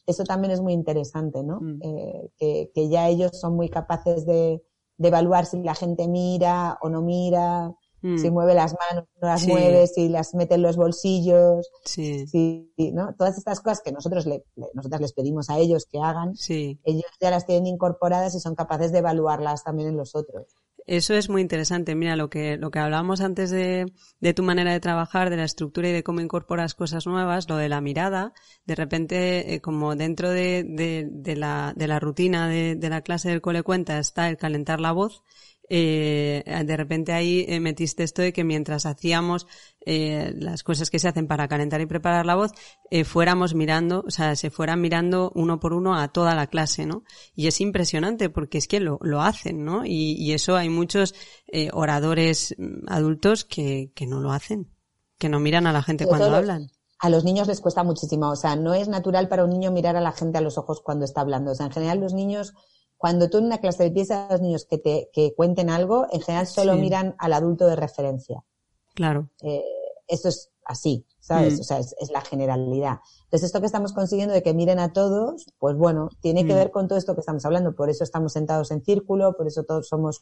eso 0.05 0.23
también 0.25 0.51
es 0.51 0.61
muy 0.61 0.73
interesante, 0.73 1.43
¿no? 1.43 1.59
Mm. 1.61 1.79
Eh, 1.83 2.29
que, 2.37 2.71
que 2.73 2.89
ya 2.89 3.07
ellos 3.09 3.31
son 3.39 3.55
muy 3.55 3.69
capaces 3.69 4.25
de, 4.25 4.61
de 4.97 5.07
evaluar 5.07 5.45
si 5.45 5.61
la 5.61 5.75
gente 5.75 6.07
mira 6.07 6.77
o 6.81 6.89
no 6.89 7.01
mira, 7.01 7.71
Mm. 8.05 8.17
si 8.17 8.29
mueve 8.31 8.53
las 8.53 8.75
manos, 8.91 9.07
no 9.21 9.27
las 9.29 9.47
mueve, 9.47 9.87
si 9.87 10.09
las 10.09 10.33
mete 10.35 10.55
en 10.55 10.61
los 10.61 10.75
bolsillos, 10.75 11.69
Sí, 11.85 12.27
si, 12.27 12.69
¿no? 12.93 13.15
Todas 13.17 13.37
estas 13.37 13.61
cosas 13.61 13.79
que 13.81 13.93
nosotros 13.93 14.25
le, 14.25 14.43
le- 14.57 14.67
nosotras 14.73 14.99
les 14.99 15.13
pedimos 15.13 15.49
a 15.49 15.57
ellos 15.57 15.85
que 15.89 15.99
hagan, 16.01 16.33
ellos 16.83 17.05
ya 17.21 17.31
las 17.31 17.45
tienen 17.45 17.67
incorporadas 17.67 18.35
y 18.35 18.41
son 18.41 18.55
capaces 18.55 18.91
de 18.91 18.99
evaluarlas 18.99 19.63
también 19.63 19.87
en 19.87 19.95
los 19.95 20.15
otros. 20.15 20.47
Eso 20.85 21.13
es 21.13 21.29
muy 21.29 21.41
interesante. 21.41 21.95
Mira, 21.95 22.15
lo 22.15 22.29
que, 22.29 22.57
lo 22.57 22.69
que 22.69 22.79
hablábamos 22.79 23.21
antes 23.21 23.49
de, 23.51 23.85
de 24.19 24.33
tu 24.33 24.43
manera 24.43 24.73
de 24.73 24.79
trabajar, 24.81 25.29
de 25.29 25.37
la 25.37 25.45
estructura 25.45 25.87
y 25.89 25.93
de 25.93 26.03
cómo 26.03 26.19
incorporas 26.19 26.75
cosas 26.75 27.07
nuevas, 27.07 27.47
lo 27.47 27.55
de 27.55 27.69
la 27.69 27.79
mirada, 27.79 28.33
de 28.65 28.75
repente, 28.75 29.53
eh, 29.53 29.61
como 29.61 29.95
dentro 29.95 30.29
de, 30.29 30.65
de, 30.67 31.07
de 31.09 31.35
la, 31.37 31.73
de 31.75 31.87
la 31.87 31.99
rutina 31.99 32.49
de, 32.49 32.75
de 32.75 32.89
la 32.89 33.01
clase 33.01 33.29
del 33.29 33.41
cole 33.41 33.63
cuenta 33.63 33.97
está 33.97 34.27
el 34.29 34.37
calentar 34.37 34.81
la 34.81 34.91
voz, 34.91 35.23
eh, 35.69 36.43
de 36.65 36.77
repente 36.77 37.13
ahí 37.13 37.45
eh, 37.47 37.59
metiste 37.59 38.03
esto 38.03 38.21
de 38.21 38.33
que 38.33 38.43
mientras 38.43 38.85
hacíamos 38.85 39.47
eh, 39.85 40.33
las 40.37 40.63
cosas 40.63 40.89
que 40.89 40.99
se 40.99 41.07
hacen 41.07 41.27
para 41.27 41.47
calentar 41.47 41.81
y 41.81 41.85
preparar 41.85 42.25
la 42.25 42.35
voz, 42.35 42.51
eh, 42.91 43.03
fuéramos 43.05 43.53
mirando, 43.55 44.03
o 44.07 44.11
sea, 44.11 44.35
se 44.35 44.49
fueran 44.49 44.81
mirando 44.81 45.31
uno 45.35 45.59
por 45.59 45.73
uno 45.73 45.95
a 45.95 46.07
toda 46.09 46.35
la 46.35 46.47
clase, 46.47 46.85
¿no? 46.85 47.03
Y 47.35 47.47
es 47.47 47.61
impresionante 47.61 48.29
porque 48.29 48.57
es 48.57 48.67
que 48.67 48.79
lo, 48.79 48.99
lo 49.01 49.21
hacen, 49.21 49.63
¿no? 49.65 49.85
Y, 49.85 50.13
y 50.17 50.33
eso 50.33 50.55
hay 50.55 50.69
muchos 50.69 51.15
oradores 51.73 52.55
mm, 52.57 52.85
adultos 52.87 53.45
que, 53.45 53.91
que 53.95 54.07
no 54.07 54.19
lo 54.21 54.31
hacen, 54.31 54.71
que 55.17 55.29
no 55.29 55.39
miran 55.39 55.67
a 55.67 55.73
la 55.73 55.83
gente 55.83 56.05
cuando 56.07 56.29
los- 56.29 56.37
hablan. 56.39 56.67
A 56.99 57.09
los 57.09 57.25
niños 57.25 57.47
les 57.47 57.59
cuesta 57.59 57.83
muchísimo. 57.83 58.29
O 58.29 58.35
sea, 58.35 58.55
no 58.55 58.73
es 58.73 58.87
natural 58.87 59.27
para 59.27 59.43
un 59.43 59.49
niño 59.49 59.71
mirar 59.71 59.95
a 59.97 60.01
la 60.01 60.13
gente 60.13 60.37
a 60.37 60.41
los 60.41 60.57
ojos 60.57 60.81
cuando 60.81 61.03
está 61.05 61.21
hablando. 61.21 61.51
O 61.51 61.55
sea, 61.55 61.65
en 61.65 61.71
general 61.73 61.99
los 61.99 62.13
niños, 62.13 62.53
cuando 63.03 63.29
tú 63.29 63.39
en 63.39 63.45
una 63.47 63.57
clase 63.57 63.83
le 63.83 63.91
pides 63.91 64.11
a 64.11 64.29
los 64.31 64.39
niños 64.39 64.63
que 64.65 64.77
te 64.77 65.09
que 65.11 65.33
cuenten 65.35 65.69
algo, 65.69 66.07
en 66.13 66.21
general 66.21 66.47
solo 66.47 66.73
Sí. 66.75 66.79
miran 66.79 67.15
al 67.19 67.33
adulto 67.33 67.65
de 67.67 67.75
referencia. 67.75 68.45
Claro. 68.95 69.29
Eh, 69.41 69.61
eso 70.07 70.29
es 70.29 70.51
así, 70.63 71.05
¿sabes? 71.19 71.57
Mm. 71.57 71.59
O 71.59 71.63
sea, 71.65 71.79
es, 71.79 71.93
es 71.99 72.11
la 72.11 72.21
generalidad. 72.21 72.99
Entonces, 73.25 73.47
esto 73.47 73.59
que 73.59 73.65
estamos 73.65 73.91
consiguiendo 73.91 74.33
de 74.33 74.41
que 74.41 74.53
miren 74.53 74.79
a 74.79 74.93
todos, 74.93 75.45
pues 75.59 75.75
bueno, 75.75 76.07
tiene 76.21 76.45
que 76.45 76.53
Mm. 76.53 76.55
ver 76.55 76.71
con 76.71 76.87
todo 76.87 76.97
esto 76.97 77.13
que 77.13 77.19
estamos 77.19 77.43
hablando. 77.43 77.75
Por 77.75 77.89
eso 77.89 78.05
estamos 78.05 78.31
sentados 78.31 78.71
en 78.71 78.81
círculo, 78.85 79.35
por 79.35 79.47
eso 79.47 79.63
todos 79.65 79.89
somos 79.89 80.21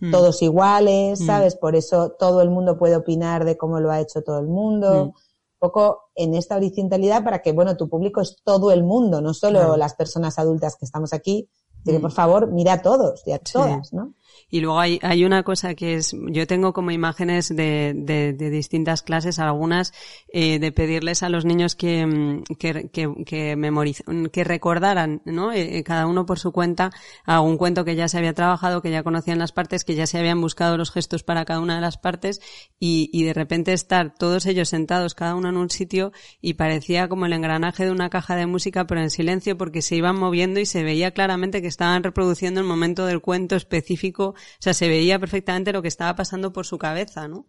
Mm. 0.00 0.12
todos 0.12 0.42
iguales. 0.42 1.18
¿sabes? 1.26 1.56
Por 1.56 1.74
eso 1.74 2.12
todo 2.12 2.40
el 2.42 2.50
mundo 2.50 2.78
puede 2.78 2.94
opinar 2.94 3.44
de 3.44 3.56
cómo 3.56 3.80
lo 3.80 3.90
ha 3.90 3.98
hecho 4.00 4.22
todo 4.22 4.38
el 4.38 4.46
mundo. 4.46 5.06
Un 5.06 5.12
poco 5.58 6.10
en 6.14 6.34
esta 6.34 6.54
horizontalidad 6.56 7.24
para 7.24 7.40
que, 7.42 7.50
bueno, 7.52 7.76
tu 7.76 7.88
público 7.88 8.20
es 8.20 8.36
todo 8.44 8.70
el 8.70 8.84
mundo, 8.84 9.20
no 9.20 9.32
solo 9.34 9.58
Claro. 9.58 9.76
las 9.76 9.94
personas 9.94 10.38
adultas 10.38 10.76
que 10.76 10.84
estamos 10.84 11.12
aquí, 11.12 11.48
que, 11.84 12.00
por 12.00 12.12
favor, 12.12 12.50
mira 12.50 12.74
a 12.74 12.82
todos 12.82 13.22
y 13.26 13.32
a 13.32 13.36
Sí. 13.36 13.52
todas, 13.54 13.92
¿no? 13.92 14.12
Y 14.50 14.60
luego 14.60 14.80
hay, 14.80 14.98
hay 15.02 15.24
una 15.24 15.42
cosa 15.42 15.74
que 15.74 15.94
es, 15.94 16.14
yo 16.30 16.46
tengo 16.46 16.72
como 16.72 16.90
imágenes 16.90 17.48
de, 17.48 17.92
de, 17.96 18.32
de 18.32 18.50
distintas 18.50 19.02
clases, 19.02 19.38
algunas 19.38 19.92
eh, 20.32 20.58
de 20.58 20.72
pedirles 20.72 21.22
a 21.22 21.28
los 21.28 21.44
niños 21.44 21.74
que, 21.74 22.06
mm, 22.06 22.42
que, 22.58 22.90
que, 22.92 23.12
que 23.24 23.56
memoriz- 23.56 24.02
que 24.30 24.44
recordaran, 24.44 25.22
¿no? 25.24 25.52
Eh, 25.52 25.78
eh, 25.78 25.82
cada 25.84 26.06
uno 26.06 26.26
por 26.26 26.38
su 26.38 26.52
cuenta 26.52 26.90
algún 27.24 27.56
cuento 27.56 27.84
que 27.84 27.94
ya 27.96 28.08
se 28.08 28.18
había 28.18 28.34
trabajado, 28.34 28.82
que 28.82 28.90
ya 28.90 29.02
conocían 29.02 29.38
las 29.38 29.52
partes, 29.52 29.84
que 29.84 29.94
ya 29.94 30.06
se 30.06 30.18
habían 30.18 30.40
buscado 30.40 30.76
los 30.76 30.90
gestos 30.90 31.22
para 31.22 31.44
cada 31.44 31.60
una 31.60 31.74
de 31.76 31.80
las 31.80 31.98
partes 31.98 32.40
y, 32.78 33.10
y 33.12 33.24
de 33.24 33.32
repente 33.34 33.72
estar 33.72 34.14
todos 34.14 34.46
ellos 34.46 34.68
sentados, 34.68 35.14
cada 35.14 35.34
uno 35.34 35.48
en 35.48 35.56
un 35.56 35.70
sitio 35.70 36.12
y 36.40 36.54
parecía 36.54 37.08
como 37.08 37.26
el 37.26 37.32
engranaje 37.32 37.84
de 37.84 37.90
una 37.90 38.10
caja 38.10 38.36
de 38.36 38.46
música, 38.46 38.86
pero 38.86 39.00
en 39.00 39.10
silencio 39.10 39.56
porque 39.56 39.82
se 39.82 39.96
iban 39.96 40.18
moviendo 40.18 40.60
y 40.60 40.66
se 40.66 40.82
veía 40.82 41.12
claramente 41.12 41.62
que 41.62 41.68
estaban 41.68 42.02
reproduciendo 42.02 42.60
el 42.60 42.66
momento 42.66 43.06
del 43.06 43.20
cuento 43.20 43.56
específico, 43.56 44.31
o 44.34 44.60
sea, 44.60 44.74
se 44.74 44.88
veía 44.88 45.18
perfectamente 45.18 45.72
lo 45.72 45.82
que 45.82 45.88
estaba 45.88 46.14
pasando 46.16 46.52
por 46.52 46.66
su 46.66 46.78
cabeza, 46.78 47.28
¿no? 47.28 47.46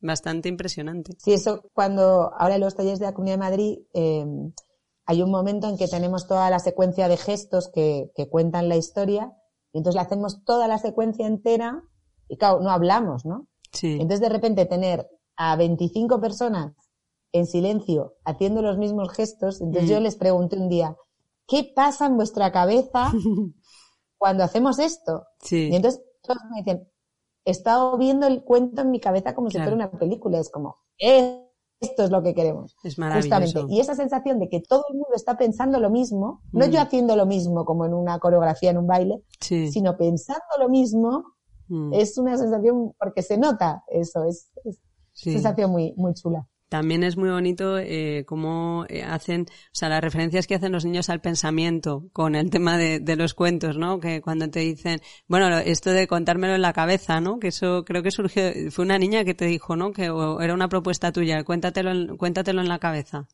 Bastante 0.00 0.48
impresionante. 0.48 1.12
Sí, 1.18 1.32
eso 1.32 1.62
cuando 1.72 2.32
ahora 2.38 2.56
en 2.56 2.60
los 2.60 2.74
talleres 2.74 2.98
de 2.98 3.06
la 3.06 3.14
Comunidad 3.14 3.36
de 3.36 3.40
Madrid 3.40 3.78
eh, 3.94 4.26
hay 5.06 5.22
un 5.22 5.30
momento 5.30 5.68
en 5.68 5.76
que 5.78 5.88
tenemos 5.88 6.26
toda 6.26 6.50
la 6.50 6.58
secuencia 6.58 7.08
de 7.08 7.16
gestos 7.16 7.70
que, 7.72 8.10
que 8.14 8.28
cuentan 8.28 8.68
la 8.68 8.76
historia 8.76 9.32
y 9.72 9.78
entonces 9.78 9.96
le 9.96 10.06
hacemos 10.06 10.44
toda 10.44 10.68
la 10.68 10.78
secuencia 10.78 11.26
entera 11.26 11.82
y 12.28 12.36
claro, 12.36 12.60
no 12.60 12.70
hablamos, 12.70 13.24
¿no? 13.24 13.48
Sí. 13.72 13.92
Entonces 13.94 14.20
de 14.20 14.28
repente 14.28 14.66
tener 14.66 15.08
a 15.36 15.56
25 15.56 16.20
personas 16.20 16.72
en 17.32 17.46
silencio 17.46 18.14
haciendo 18.24 18.62
los 18.62 18.78
mismos 18.78 19.10
gestos, 19.12 19.60
entonces 19.60 19.90
Mm. 19.90 19.92
yo 19.92 20.00
les 20.00 20.16
pregunté 20.16 20.56
un 20.56 20.68
día, 20.68 20.96
¿qué 21.48 21.72
pasa 21.74 22.06
en 22.06 22.16
vuestra 22.16 22.52
cabeza 22.52 23.10
cuando 24.18 24.44
hacemos 24.44 24.78
esto? 24.78 25.24
Sí. 25.40 25.68
Y 25.70 25.76
entonces 25.76 26.02
todos 26.24 26.42
me 26.50 26.58
dicen, 26.58 26.88
he 27.44 27.50
estado 27.50 27.96
viendo 27.98 28.26
el 28.26 28.42
cuento 28.42 28.82
en 28.82 28.90
mi 28.90 29.00
cabeza 29.00 29.34
como 29.34 29.50
si 29.50 29.58
fuera 29.58 29.74
una 29.74 29.90
película. 29.90 30.38
Es 30.38 30.50
como, 30.50 30.76
esto 31.80 32.04
es 32.04 32.10
lo 32.10 32.22
que 32.22 32.34
queremos. 32.34 32.76
Es 32.82 32.98
maravilloso. 32.98 33.36
Justamente. 33.40 33.74
Y 33.74 33.80
esa 33.80 33.94
sensación 33.94 34.38
de 34.38 34.48
que 34.48 34.60
todo 34.60 34.84
el 34.88 34.94
mundo 34.94 35.10
está 35.14 35.36
pensando 35.36 35.78
lo 35.80 35.90
mismo, 35.90 36.40
no 36.52 36.66
Mm. 36.66 36.70
yo 36.70 36.80
haciendo 36.80 37.14
lo 37.16 37.26
mismo 37.26 37.64
como 37.64 37.84
en 37.84 37.92
una 37.94 38.18
coreografía, 38.18 38.70
en 38.70 38.78
un 38.78 38.86
baile, 38.86 39.22
Sí. 39.40 39.70
sino 39.70 39.96
pensando 39.96 40.42
lo 40.58 40.68
mismo, 40.68 41.24
Mm. 41.68 41.92
es 41.94 42.16
una 42.18 42.36
sensación, 42.38 42.94
porque 42.98 43.22
se 43.22 43.36
nota 43.38 43.84
eso, 43.88 44.24
es, 44.24 44.50
es 44.64 44.80
Sí. 45.12 45.32
sensación 45.32 45.70
muy, 45.70 45.92
muy 45.96 46.14
chula. 46.14 46.48
También 46.68 47.04
es 47.04 47.16
muy 47.16 47.30
bonito 47.30 47.78
eh, 47.78 48.24
cómo 48.26 48.84
eh, 48.88 49.02
hacen, 49.04 49.42
o 49.42 49.70
sea, 49.72 49.88
las 49.88 50.00
referencias 50.00 50.46
que 50.46 50.56
hacen 50.56 50.72
los 50.72 50.84
niños 50.84 51.08
al 51.08 51.20
pensamiento 51.20 52.04
con 52.12 52.34
el 52.34 52.50
tema 52.50 52.76
de, 52.78 52.98
de 52.98 53.16
los 53.16 53.34
cuentos, 53.34 53.76
¿no? 53.76 54.00
Que 54.00 54.20
cuando 54.22 54.50
te 54.50 54.60
dicen, 54.60 55.00
bueno, 55.28 55.56
esto 55.58 55.90
de 55.90 56.08
contármelo 56.08 56.54
en 56.54 56.62
la 56.62 56.72
cabeza, 56.72 57.20
¿no? 57.20 57.38
Que 57.38 57.48
eso 57.48 57.84
creo 57.84 58.02
que 58.02 58.10
surgió, 58.10 58.42
fue 58.72 58.84
una 58.84 58.98
niña 58.98 59.24
que 59.24 59.34
te 59.34 59.44
dijo, 59.44 59.76
¿no? 59.76 59.92
Que 59.92 60.10
o 60.10 60.40
era 60.40 60.54
una 60.54 60.68
propuesta 60.68 61.12
tuya, 61.12 61.44
cuéntatelo, 61.44 61.90
en- 61.92 62.16
cuéntatelo 62.16 62.60
en 62.60 62.68
la 62.68 62.78
cabeza. 62.80 63.28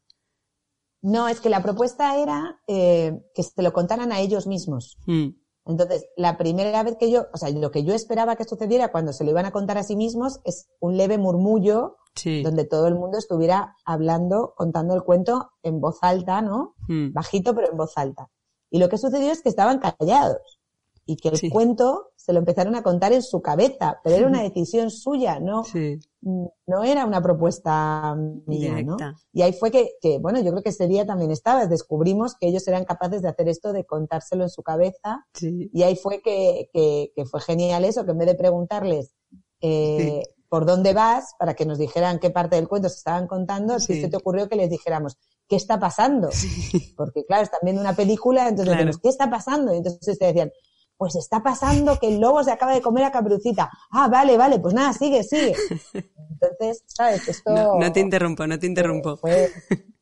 No, 1.03 1.29
es 1.29 1.41
que 1.41 1.49
la 1.49 1.63
propuesta 1.63 2.17
era 2.23 2.61
eh, 2.67 3.23
que 3.35 3.43
se 3.43 3.63
lo 3.63 3.73
contaran 3.73 4.13
a 4.13 4.21
ellos 4.21 4.47
mismos. 4.47 4.99
Mm, 5.07 5.29
Entonces, 5.67 6.05
la 6.17 6.37
primera 6.37 6.83
vez 6.83 6.97
que 6.99 7.11
yo, 7.11 7.27
o 7.33 7.39
sea, 7.39 7.49
lo 7.51 7.71
que 7.71 7.85
yo 7.85 7.95
esperaba 7.95 8.37
que 8.37 8.45
sucediera 8.45 8.93
cuando 8.93 9.13
se 9.15 9.25
lo 9.25 9.31
iban 9.31 9.47
a 9.47 9.51
contar 9.53 9.79
a 9.79 9.83
sí 9.83 9.97
mismos 9.97 10.41
es 10.45 10.69
un 10.79 10.97
leve 10.99 11.17
murmullo 11.17 11.97
sí. 12.15 12.43
donde 12.43 12.65
todo 12.65 12.87
el 12.89 12.95
mundo 12.95 13.19
estuviera 13.19 13.77
hablando, 13.85 14.55
contando 14.57 14.95
el 14.95 15.03
cuento 15.03 15.51
en 15.63 15.81
voz 15.81 15.99
alta, 16.03 16.43
¿no? 16.43 16.75
Mm, 16.89 17.13
Bajito, 17.13 17.55
pero 17.55 17.71
en 17.71 17.77
voz 17.77 17.93
alta. 17.97 18.29
Y 18.71 18.79
lo 18.79 18.89
que 18.89 18.99
sucedió 18.99 19.31
es 19.33 19.43
que 19.43 19.49
estaban 19.49 19.79
callados 19.81 20.61
y 21.07 21.17
que 21.17 21.31
el 21.31 21.37
Sí. 21.39 21.51
cuento 21.51 22.13
se 22.15 22.33
lo 22.33 22.39
empezaron 22.39 22.77
a 22.77 22.83
contar 22.85 23.13
en 23.13 23.23
su 23.23 23.41
cabeza, 23.43 23.99
pero 24.05 24.15
era 24.17 24.29
una 24.29 24.43
decisión 24.43 24.91
suya, 24.91 25.41
no, 25.41 25.65
sí. 25.65 25.99
no 26.23 26.85
era 26.85 27.05
una 27.07 27.21
propuesta 27.23 28.15
mía, 28.47 28.71
¿no? 28.83 28.97
Directa. 28.97 29.15
Y 29.33 29.43
ahí 29.43 29.53
fue 29.55 29.71
que, 29.73 29.93
que, 30.01 30.19
bueno, 30.19 30.39
yo 30.41 30.51
creo 30.53 30.63
que 30.63 30.69
ese 30.71 30.87
día 30.87 31.05
también 31.07 31.31
estaba, 31.33 31.67
descubrimos 31.67 32.37
que 32.39 32.47
ellos 32.47 32.69
eran 32.69 32.85
capaces 32.85 33.23
de 33.23 33.29
hacer 33.29 33.49
esto, 33.49 33.73
de 33.73 33.87
contárselo 33.87 34.45
en 34.45 34.51
su 34.51 34.63
cabeza, 34.63 35.27
Sí. 35.35 35.71
y 35.73 35.83
ahí 35.83 35.97
fue 35.97 36.21
que, 36.23 36.69
que, 36.73 37.11
que 37.17 37.25
fue 37.25 37.41
genial 37.41 37.85
eso, 37.85 38.05
que 38.05 38.13
en 38.13 38.19
vez 38.19 38.29
de 38.29 38.35
preguntarles 38.37 39.15
eh, 39.63 40.23
por 40.51 40.67
dónde 40.67 40.93
vas, 40.93 41.35
para 41.39 41.55
que 41.55 41.65
nos 41.65 41.79
dijeran 41.79 42.19
qué 42.19 42.29
parte 42.29 42.57
del 42.57 42.69
cuento 42.69 42.91
se 42.91 42.97
estaban 42.97 43.27
contando, 43.27 43.79
Sí. 43.81 44.01
se 44.03 44.09
te 44.09 44.17
ocurrió 44.19 44.49
que 44.49 44.57
les 44.57 44.69
dijéramos, 44.69 45.17
¿qué 45.49 45.57
está 45.57 45.79
pasando? 45.79 46.29
Porque 46.97 47.25
claro, 47.25 47.45
están 47.45 47.61
viendo 47.63 47.81
una 47.81 47.95
película, 47.97 48.43
entonces 48.43 48.67
Claro. 48.67 48.79
decimos, 48.85 49.01
¿qué 49.03 49.09
está 49.09 49.31
pasando? 49.31 49.73
Y 49.73 49.79
entonces 49.79 50.19
te 50.19 50.27
decían, 50.27 50.51
pues 50.97 51.15
está 51.17 51.43
pasando 51.43 51.99
que 51.99 52.09
el 52.09 52.21
lobo 52.21 52.45
se 52.45 52.51
acaba 52.51 52.75
de 52.75 52.83
comer 52.83 53.05
a 53.05 53.11
Caperucita. 53.13 53.71
Ah, 53.91 54.09
vale, 54.09 54.37
vale, 54.37 54.59
pues 54.59 54.75
nada, 54.75 54.93
sigue, 54.93 55.23
sigue. 55.23 55.55
Entonces, 56.31 56.83
¿sabes? 56.87 57.27
Esto... 57.29 57.79
No, 57.79 57.91
te 57.93 58.01
interrumpo, 58.01 58.47
no 58.47 58.59
te 58.59 58.67
interrumpo. 58.67 59.19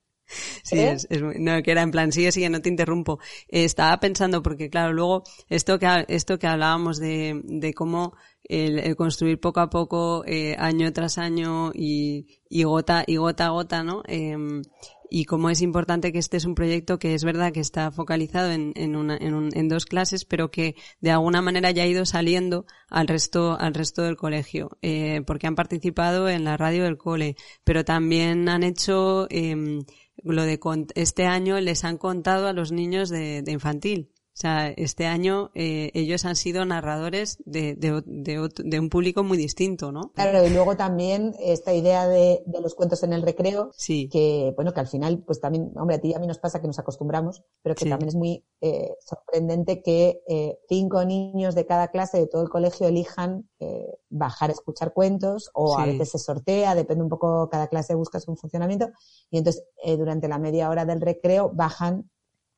Sí, 0.63 0.79
es, 0.79 1.07
es, 1.09 1.23
no, 1.23 1.63
que 1.63 1.71
era 1.71 1.81
en 1.81 1.91
plan, 1.91 2.13
sigue, 2.13 2.33
sigue, 2.33 2.51
no 2.51 2.61
te 2.61 2.69
interrumpo. 2.69 3.19
Eh, 3.49 3.65
estaba 3.65 3.99
pensando, 3.99 4.43
porque 4.43 4.69
claro, 4.69 4.93
luego, 4.93 5.23
esto 5.49 5.79
que, 5.79 6.05
esto 6.09 6.39
que 6.39 6.47
hablábamos 6.47 6.99
de, 6.99 7.41
de 7.45 7.73
cómo 7.73 8.13
el, 8.49 8.79
el, 8.79 8.97
construir 8.97 9.39
poco 9.41 9.61
a 9.61 9.71
poco, 9.71 10.25
eh, 10.27 10.57
año 10.59 10.93
tras 10.93 11.19
año 11.19 11.71
y, 11.75 12.27
y 12.49 12.65
gota, 12.65 13.05
y 13.07 13.17
gota 13.17 13.47
a 13.47 13.51
gota, 13.51 13.83
¿no? 13.83 14.03
Eh, 14.09 14.37
y 15.11 15.25
cómo 15.25 15.51
es 15.51 15.63
importante 15.63 16.13
que 16.13 16.19
este 16.19 16.37
es 16.37 16.45
un 16.45 16.55
proyecto 16.55 16.99
que 16.99 17.15
es 17.15 17.25
verdad 17.25 17.53
que 17.53 17.61
está 17.61 17.91
focalizado 17.91 18.51
en, 18.53 18.73
en, 18.77 18.97
una, 18.97 19.17
en, 19.17 19.35
un, 19.35 19.51
en 19.55 19.69
dos 19.69 19.87
clases, 19.87 20.25
pero 20.25 20.51
que 20.51 20.75
de 21.01 21.11
alguna 21.11 21.41
manera 21.41 21.71
ya 21.71 21.85
ha 21.85 21.87
ido 21.87 22.05
saliendo 22.05 22.67
al 22.89 23.09
resto, 23.09 23.59
al 23.59 23.75
resto 23.75 24.03
del 24.03 24.17
colegio, 24.17 24.71
eh, 24.83 25.23
porque 25.27 25.47
han 25.47 25.55
participado 25.55 26.29
en 26.29 26.45
la 26.45 26.57
radio 26.57 26.85
del 26.85 26.99
cole, 26.99 27.37
pero 27.65 27.85
también 27.85 28.49
han 28.49 28.63
hecho 28.63 29.27
eh, 29.31 29.81
lo 30.23 30.43
de 30.43 30.61
este 30.95 31.27
año 31.27 31.61
les 31.61 31.85
han 31.85 31.97
contado 31.97 32.49
a 32.49 32.53
los 32.53 32.73
niños 32.73 33.09
de, 33.09 33.43
de 33.43 33.53
infantil. 33.53 34.11
O 34.39 34.41
sea, 34.41 34.69
este 34.69 35.07
año 35.07 35.51
eh, 35.57 35.91
ellos 35.95 36.25
han 36.25 36.37
sido 36.37 36.65
narradores 36.65 37.39
de, 37.45 37.75
de, 37.75 38.05
de, 38.07 38.49
de, 38.57 38.79
un 38.79 38.89
público 38.89 39.25
muy 39.25 39.37
distinto, 39.37 39.91
¿no? 39.91 40.13
Claro, 40.15 40.47
y 40.47 40.51
luego 40.51 40.77
también 40.77 41.35
esta 41.41 41.75
idea 41.75 42.07
de, 42.07 42.45
los 42.63 42.77
cuentos 42.77 43.03
en 43.03 43.13
el 43.13 43.23
recreo, 43.23 43.73
sí. 43.77 44.09
que 44.09 44.53
bueno, 44.55 44.73
que 44.73 44.79
al 44.79 44.87
final, 44.87 45.25
pues 45.27 45.41
también, 45.41 45.73
hombre, 45.77 45.97
a 45.97 46.01
ti 46.01 46.11
y 46.11 46.15
a 46.15 46.21
mí 46.21 46.29
nos 46.29 46.39
pasa 46.39 46.61
que 46.61 46.69
nos 46.69 46.79
acostumbramos, 46.79 47.43
pero 47.63 47.75
que 47.75 47.83
sí. 47.83 47.91
también 47.91 48.11
es 48.11 48.15
muy 48.15 48.45
eh, 48.61 48.95
sorprendente 49.01 49.83
que 49.83 50.23
eh, 50.29 50.61
cinco 50.69 51.05
niños 51.05 51.57
de 51.57 51.67
cada 51.67 51.89
clase 51.89 52.19
de 52.19 52.29
todo 52.29 52.43
el 52.43 52.49
colegio 52.49 52.87
elijan 52.87 53.51
eh, 53.59 53.89
bajar 54.09 54.51
a 54.51 54.53
escuchar 54.53 54.93
cuentos, 54.93 55.51
o 55.53 55.75
sí. 55.75 55.83
a 55.83 55.87
veces 55.87 56.13
se 56.13 56.19
sortea, 56.21 56.77
depende 56.77 57.03
un 57.03 57.11
poco, 57.11 57.49
cada 57.51 57.67
clase 57.67 57.97
busca 57.97 58.21
su 58.21 58.37
funcionamiento, 58.37 58.87
y 59.33 59.39
entonces 59.39 59.65
eh, 59.83 59.97
durante 59.97 60.29
la 60.29 60.39
media 60.39 60.71
hora 60.71 60.85
del 60.85 61.01
recreo 61.01 61.51
bajan 61.53 62.09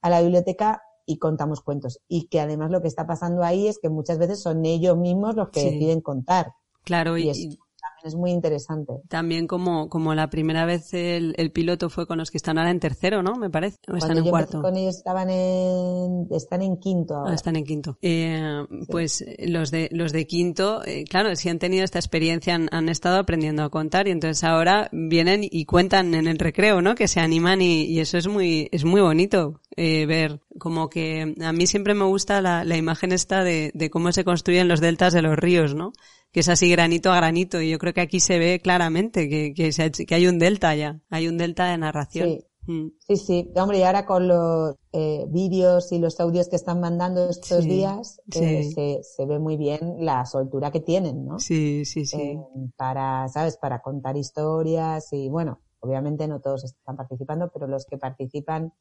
a 0.03 0.11
la 0.11 0.21
biblioteca 0.21 0.83
y 1.11 1.19
contamos 1.19 1.61
cuentos. 1.61 2.01
Y 2.09 2.29
que 2.29 2.41
además 2.41 2.71
lo 2.71 2.81
que 2.81 2.89
está 2.89 3.07
pasando 3.07 3.43
ahí 3.43 3.67
es 3.67 3.79
que 3.81 3.89
muchas 3.89 4.19
veces 4.19 4.41
son 4.41 4.65
ellos 4.65 4.97
mismos 4.97 5.35
los 5.35 5.51
que 5.51 5.61
sí. 5.61 5.71
deciden 5.71 6.01
contar. 6.01 6.53
Claro, 6.85 7.19
y, 7.19 7.25
y 7.25 7.31
eso 7.31 7.59
también 8.01 8.09
es 8.09 8.15
muy 8.15 8.31
interesante. 8.31 8.93
También 9.09 9.47
como, 9.47 9.89
como 9.89 10.15
la 10.15 10.31
primera 10.31 10.65
vez 10.65 10.93
el, 10.95 11.35
el, 11.37 11.53
piloto 11.53 11.91
fue 11.91 12.07
con 12.07 12.19
los 12.19 12.31
que 12.31 12.39
están 12.39 12.59
ahora 12.59 12.71
en 12.71 12.81
tercero, 12.81 13.23
¿no? 13.23 13.37
Me 13.37 13.51
parece. 13.51 13.79
O 13.89 13.97
están 13.97 14.19
en 14.19 14.25
yo 14.25 14.31
cuarto. 14.31 14.63
Con 14.63 14.77
ellos 14.77 14.97
estaban 14.97 15.29
en, 15.31 16.27
están 16.31 16.63
en 16.63 16.77
quinto 16.79 17.17
ahora. 17.17 17.33
Ah, 17.33 17.35
están 17.35 17.57
en 17.57 17.65
quinto. 17.65 17.99
Eh, 18.03 18.65
sí. 18.69 18.87
Pues 18.89 19.25
los 19.39 19.71
de, 19.71 19.89
los 19.93 20.13
de 20.13 20.27
quinto, 20.27 20.83
eh, 20.85 21.05
claro, 21.05 21.35
si 21.37 21.49
han 21.49 21.59
tenido 21.59 21.85
esta 21.85 21.99
experiencia, 21.99 22.55
han, 22.55 22.69
han, 22.73 22.89
estado 22.89 23.19
aprendiendo 23.19 23.63
a 23.63 23.71
contar 23.71 24.09
y 24.09 24.11
entonces 24.11 24.43
ahora 24.45 24.89
vienen 24.93 25.43
y 25.43 25.65
cuentan 25.65 26.15
en 26.15 26.27
el 26.27 26.39
recreo, 26.39 26.81
¿no? 26.83 26.95
Que 26.95 27.09
se 27.09 27.21
animan 27.21 27.63
y, 27.63 27.85
y 27.85 28.01
eso 28.01 28.19
es 28.19 28.27
muy, 28.27 28.69
es 28.73 28.85
muy 28.85 29.01
bonito 29.01 29.61
eh, 29.77 30.07
ver 30.07 30.41
como 30.59 30.91
que 30.91 31.35
a 31.41 31.53
mí 31.53 31.67
siempre 31.67 31.95
me 31.95 32.05
gusta 32.05 32.41
la, 32.43 32.65
la 32.65 32.77
imagen 32.77 33.13
esta 33.13 33.45
de, 33.45 33.71
de, 33.75 33.89
cómo 33.89 34.13
se 34.13 34.25
construyen 34.25 34.69
los 34.69 34.81
deltas 34.81 35.13
de 35.13 35.23
los 35.23 35.37
ríos, 35.37 35.75
¿no? 35.75 35.93
Que 36.33 36.41
es 36.41 36.49
así 36.49 36.71
granito 36.71 37.13
a 37.13 37.17
granito 37.17 37.61
y 37.61 37.71
yo 37.71 37.79
creo 37.79 37.93
que 37.93 38.01
aquí 38.01 38.21
se 38.21 38.39
ve 38.39 38.61
claramente 38.61 39.29
que, 39.29 39.53
que, 39.53 39.73
se 39.73 39.83
ha, 39.83 39.91
que 39.91 40.15
hay 40.15 40.27
un 40.27 40.39
delta 40.39 40.75
ya, 40.75 41.01
hay 41.11 41.27
un 41.29 41.39
delta 41.39 41.67
de 41.67 41.79
narración. 41.79 42.29
Sí. 42.29 42.45
Mm. 42.67 42.89
Sí, 42.99 43.17
sí, 43.17 43.51
hombre, 43.57 43.79
y 43.79 43.83
ahora 43.83 44.05
con 44.05 44.29
los 44.29 44.77
eh, 44.93 45.25
vídeos 45.29 45.91
y 45.93 45.99
los 45.99 46.21
audios 46.21 46.49
que 46.49 46.57
están 46.57 46.79
mandando 46.81 47.29
estos 47.29 47.65
sí, 47.65 47.69
días, 47.69 48.21
sí. 48.31 48.45
Eh, 48.45 48.71
se, 48.73 49.01
se, 49.03 49.27
ve 49.27 49.39
muy 49.39 49.57
bien 49.57 50.05
la 50.05 50.27
soltura 50.27 50.71
que 50.71 50.81
tienen, 50.81 51.25
¿no? 51.25 51.39
Sí, 51.39 51.85
sí, 51.85 52.05
sí. 52.05 52.21
Eh, 52.21 52.39
para, 52.77 53.27
¿sabes? 53.29 53.57
Para 53.57 53.81
contar 53.81 54.17
historias 54.17 55.13
y 55.13 55.29
bueno, 55.29 55.61
obviamente 55.81 56.29
no 56.29 56.41
todos 56.41 56.65
están 56.65 56.97
participando, 56.97 57.51
pero 57.53 57.67
los 57.67 57.87
que 57.87 57.97
participan 57.97 58.73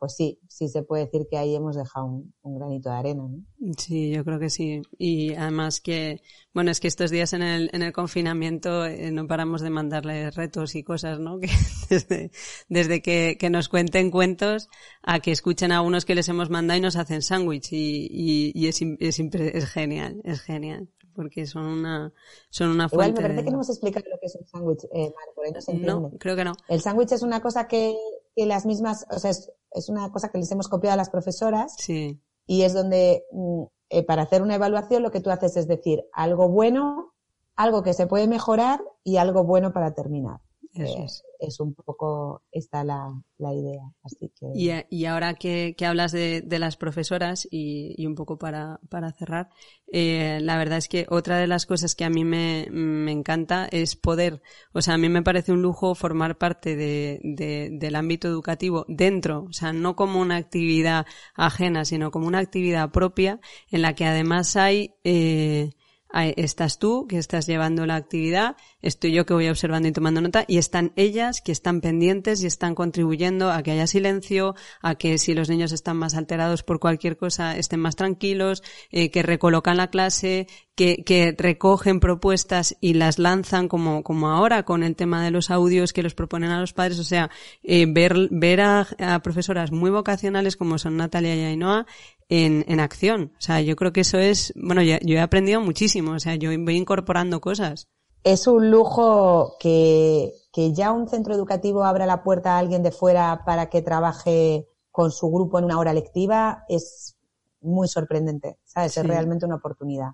pues 0.00 0.16
sí, 0.16 0.40
sí 0.48 0.68
se 0.68 0.82
puede 0.82 1.04
decir 1.04 1.26
que 1.30 1.36
ahí 1.36 1.54
hemos 1.54 1.76
dejado 1.76 2.06
un, 2.06 2.34
un, 2.40 2.58
granito 2.58 2.88
de 2.88 2.96
arena, 2.96 3.22
¿no? 3.22 3.74
Sí, 3.76 4.10
yo 4.10 4.24
creo 4.24 4.38
que 4.40 4.48
sí. 4.48 4.80
Y 4.96 5.34
además 5.34 5.82
que, 5.82 6.22
bueno, 6.54 6.70
es 6.70 6.80
que 6.80 6.88
estos 6.88 7.10
días 7.10 7.34
en 7.34 7.42
el, 7.42 7.68
en 7.74 7.82
el 7.82 7.92
confinamiento 7.92 8.86
eh, 8.86 9.10
no 9.10 9.26
paramos 9.26 9.60
de 9.60 9.68
mandarles 9.68 10.34
retos 10.34 10.74
y 10.74 10.82
cosas, 10.82 11.20
¿no? 11.20 11.38
Que 11.40 11.50
desde, 11.90 12.30
desde 12.68 13.02
que, 13.02 13.36
que 13.38 13.50
nos 13.50 13.68
cuenten 13.68 14.10
cuentos 14.10 14.70
a 15.02 15.20
que 15.20 15.32
escuchen 15.32 15.70
a 15.70 15.82
unos 15.82 16.06
que 16.06 16.14
les 16.14 16.28
hemos 16.30 16.48
mandado 16.48 16.78
y 16.78 16.82
nos 16.82 16.96
hacen 16.96 17.20
sándwich 17.20 17.70
y, 17.72 18.08
y, 18.10 18.52
y 18.54 18.68
es, 18.68 18.80
es, 19.00 19.20
es 19.20 19.66
genial, 19.66 20.22
es 20.24 20.40
genial 20.40 20.88
porque 21.14 21.46
son 21.46 21.66
una 21.66 22.12
son 22.48 22.70
una 22.70 22.88
fuente 22.88 23.10
Igual 23.10 23.12
me 23.12 23.20
parece 23.20 23.36
de... 23.40 23.44
que 23.44 23.50
no 23.50 23.56
hemos 23.56 23.68
explicado 23.68 24.06
lo 24.10 24.18
que 24.18 24.26
es 24.26 24.36
un 24.36 24.46
sándwich, 24.46 24.84
eh, 24.94 25.12
por 25.34 25.44
ahí 25.44 25.52
no 25.52 25.60
se 25.60 25.72
entiende. 25.72 25.92
No, 25.92 26.10
creo 26.18 26.36
que 26.36 26.44
no. 26.44 26.52
El 26.68 26.80
sándwich 26.80 27.12
es 27.12 27.22
una 27.22 27.42
cosa 27.42 27.68
que, 27.68 27.94
que 28.40 28.46
las 28.46 28.64
mismas, 28.64 29.06
o 29.10 29.18
sea, 29.18 29.30
es, 29.30 29.52
es, 29.72 29.90
una 29.90 30.10
cosa 30.10 30.30
que 30.30 30.38
les 30.38 30.50
hemos 30.50 30.68
copiado 30.68 30.94
a 30.94 30.96
las 30.96 31.10
profesoras. 31.10 31.74
Sí. 31.76 32.18
Y 32.46 32.62
es 32.62 32.72
donde, 32.72 33.26
mm, 33.32 33.64
eh, 33.90 34.02
para 34.02 34.22
hacer 34.22 34.40
una 34.40 34.54
evaluación, 34.54 35.02
lo 35.02 35.10
que 35.10 35.20
tú 35.20 35.28
haces 35.28 35.58
es 35.58 35.68
decir 35.68 36.06
algo 36.14 36.48
bueno, 36.48 37.12
algo 37.54 37.82
que 37.82 37.92
se 37.92 38.06
puede 38.06 38.26
mejorar 38.28 38.80
y 39.04 39.18
algo 39.18 39.44
bueno 39.44 39.74
para 39.74 39.92
terminar. 39.92 40.40
Eso 40.72 41.04
es. 41.04 41.24
es 41.40 41.58
un 41.58 41.74
poco 41.74 42.42
esta 42.52 42.84
la, 42.84 43.12
la 43.38 43.52
idea. 43.52 43.82
Así 44.04 44.30
que... 44.38 44.46
y, 44.54 44.70
y 44.88 45.04
ahora 45.06 45.34
que, 45.34 45.74
que 45.76 45.84
hablas 45.84 46.12
de, 46.12 46.42
de, 46.42 46.58
las 46.60 46.76
profesoras 46.76 47.48
y, 47.50 47.94
y, 47.96 48.06
un 48.06 48.14
poco 48.14 48.38
para, 48.38 48.78
para 48.88 49.12
cerrar, 49.12 49.48
eh, 49.92 50.38
la 50.42 50.56
verdad 50.58 50.78
es 50.78 50.88
que 50.88 51.06
otra 51.08 51.38
de 51.38 51.48
las 51.48 51.66
cosas 51.66 51.96
que 51.96 52.04
a 52.04 52.10
mí 52.10 52.24
me, 52.24 52.68
me 52.70 53.10
encanta 53.10 53.66
es 53.72 53.96
poder, 53.96 54.42
o 54.72 54.80
sea, 54.80 54.94
a 54.94 54.98
mí 54.98 55.08
me 55.08 55.22
parece 55.22 55.50
un 55.52 55.62
lujo 55.62 55.94
formar 55.96 56.38
parte 56.38 56.76
de, 56.76 57.20
de, 57.24 57.70
del 57.72 57.96
ámbito 57.96 58.28
educativo 58.28 58.84
dentro, 58.88 59.46
o 59.48 59.52
sea, 59.52 59.72
no 59.72 59.96
como 59.96 60.20
una 60.20 60.36
actividad 60.36 61.04
ajena, 61.34 61.84
sino 61.84 62.12
como 62.12 62.28
una 62.28 62.38
actividad 62.38 62.90
propia 62.90 63.40
en 63.70 63.82
la 63.82 63.94
que 63.94 64.04
además 64.04 64.54
hay... 64.56 64.94
Eh, 65.02 65.70
estás 66.12 66.78
tú 66.78 67.06
que 67.08 67.18
estás 67.18 67.46
llevando 67.46 67.86
la 67.86 67.96
actividad, 67.96 68.56
estoy 68.82 69.12
yo 69.12 69.26
que 69.26 69.34
voy 69.34 69.48
observando 69.48 69.88
y 69.88 69.92
tomando 69.92 70.20
nota 70.20 70.44
y 70.46 70.58
están 70.58 70.92
ellas 70.96 71.40
que 71.40 71.52
están 71.52 71.80
pendientes 71.80 72.42
y 72.42 72.46
están 72.46 72.74
contribuyendo 72.74 73.50
a 73.50 73.62
que 73.62 73.70
haya 73.72 73.86
silencio, 73.86 74.54
a 74.82 74.96
que 74.96 75.18
si 75.18 75.34
los 75.34 75.48
niños 75.48 75.72
están 75.72 75.96
más 75.96 76.14
alterados 76.14 76.62
por 76.62 76.80
cualquier 76.80 77.16
cosa 77.16 77.56
estén 77.56 77.80
más 77.80 77.96
tranquilos, 77.96 78.62
eh, 78.90 79.10
que 79.10 79.22
recolocan 79.22 79.76
la 79.76 79.88
clase, 79.88 80.46
que, 80.74 81.04
que, 81.04 81.34
recogen 81.36 82.00
propuestas 82.00 82.76
y 82.80 82.94
las 82.94 83.18
lanzan 83.18 83.68
como, 83.68 84.02
como 84.02 84.30
ahora 84.30 84.62
con 84.64 84.82
el 84.82 84.96
tema 84.96 85.22
de 85.22 85.30
los 85.30 85.50
audios 85.50 85.92
que 85.92 86.02
los 86.02 86.14
proponen 86.14 86.50
a 86.50 86.60
los 86.60 86.72
padres, 86.72 86.98
o 86.98 87.04
sea, 87.04 87.30
eh, 87.62 87.86
ver, 87.86 88.28
ver 88.30 88.62
a, 88.62 88.86
a, 88.98 89.20
profesoras 89.20 89.72
muy 89.72 89.90
vocacionales 89.90 90.56
como 90.56 90.78
son 90.78 90.96
Natalia 90.96 91.36
y 91.36 91.44
Ainhoa 91.44 91.86
en, 92.30 92.64
en 92.68 92.80
acción. 92.80 93.32
O 93.36 93.40
sea, 93.40 93.60
yo 93.60 93.76
creo 93.76 93.92
que 93.92 94.00
eso 94.00 94.18
es, 94.18 94.54
bueno, 94.56 94.82
yo, 94.82 94.96
yo 95.02 95.16
he 95.16 95.20
aprendido 95.20 95.60
muchísimo, 95.60 95.99
o 96.08 96.20
sea, 96.20 96.34
yo 96.36 96.50
voy 96.50 96.76
incorporando 96.76 97.40
cosas. 97.40 97.88
Es 98.22 98.46
un 98.46 98.70
lujo 98.70 99.56
que, 99.58 100.32
que 100.52 100.72
ya 100.72 100.92
un 100.92 101.08
centro 101.08 101.34
educativo 101.34 101.84
abra 101.84 102.06
la 102.06 102.22
puerta 102.22 102.54
a 102.54 102.58
alguien 102.58 102.82
de 102.82 102.92
fuera 102.92 103.42
para 103.46 103.70
que 103.70 103.82
trabaje 103.82 104.68
con 104.90 105.10
su 105.10 105.30
grupo 105.30 105.58
en 105.58 105.64
una 105.64 105.78
hora 105.78 105.94
lectiva 105.94 106.64
es 106.68 107.16
muy 107.60 107.88
sorprendente, 107.88 108.58
¿sabes? 108.64 108.92
Sí. 108.92 109.00
Es 109.00 109.06
realmente 109.06 109.46
una 109.46 109.56
oportunidad. 109.56 110.10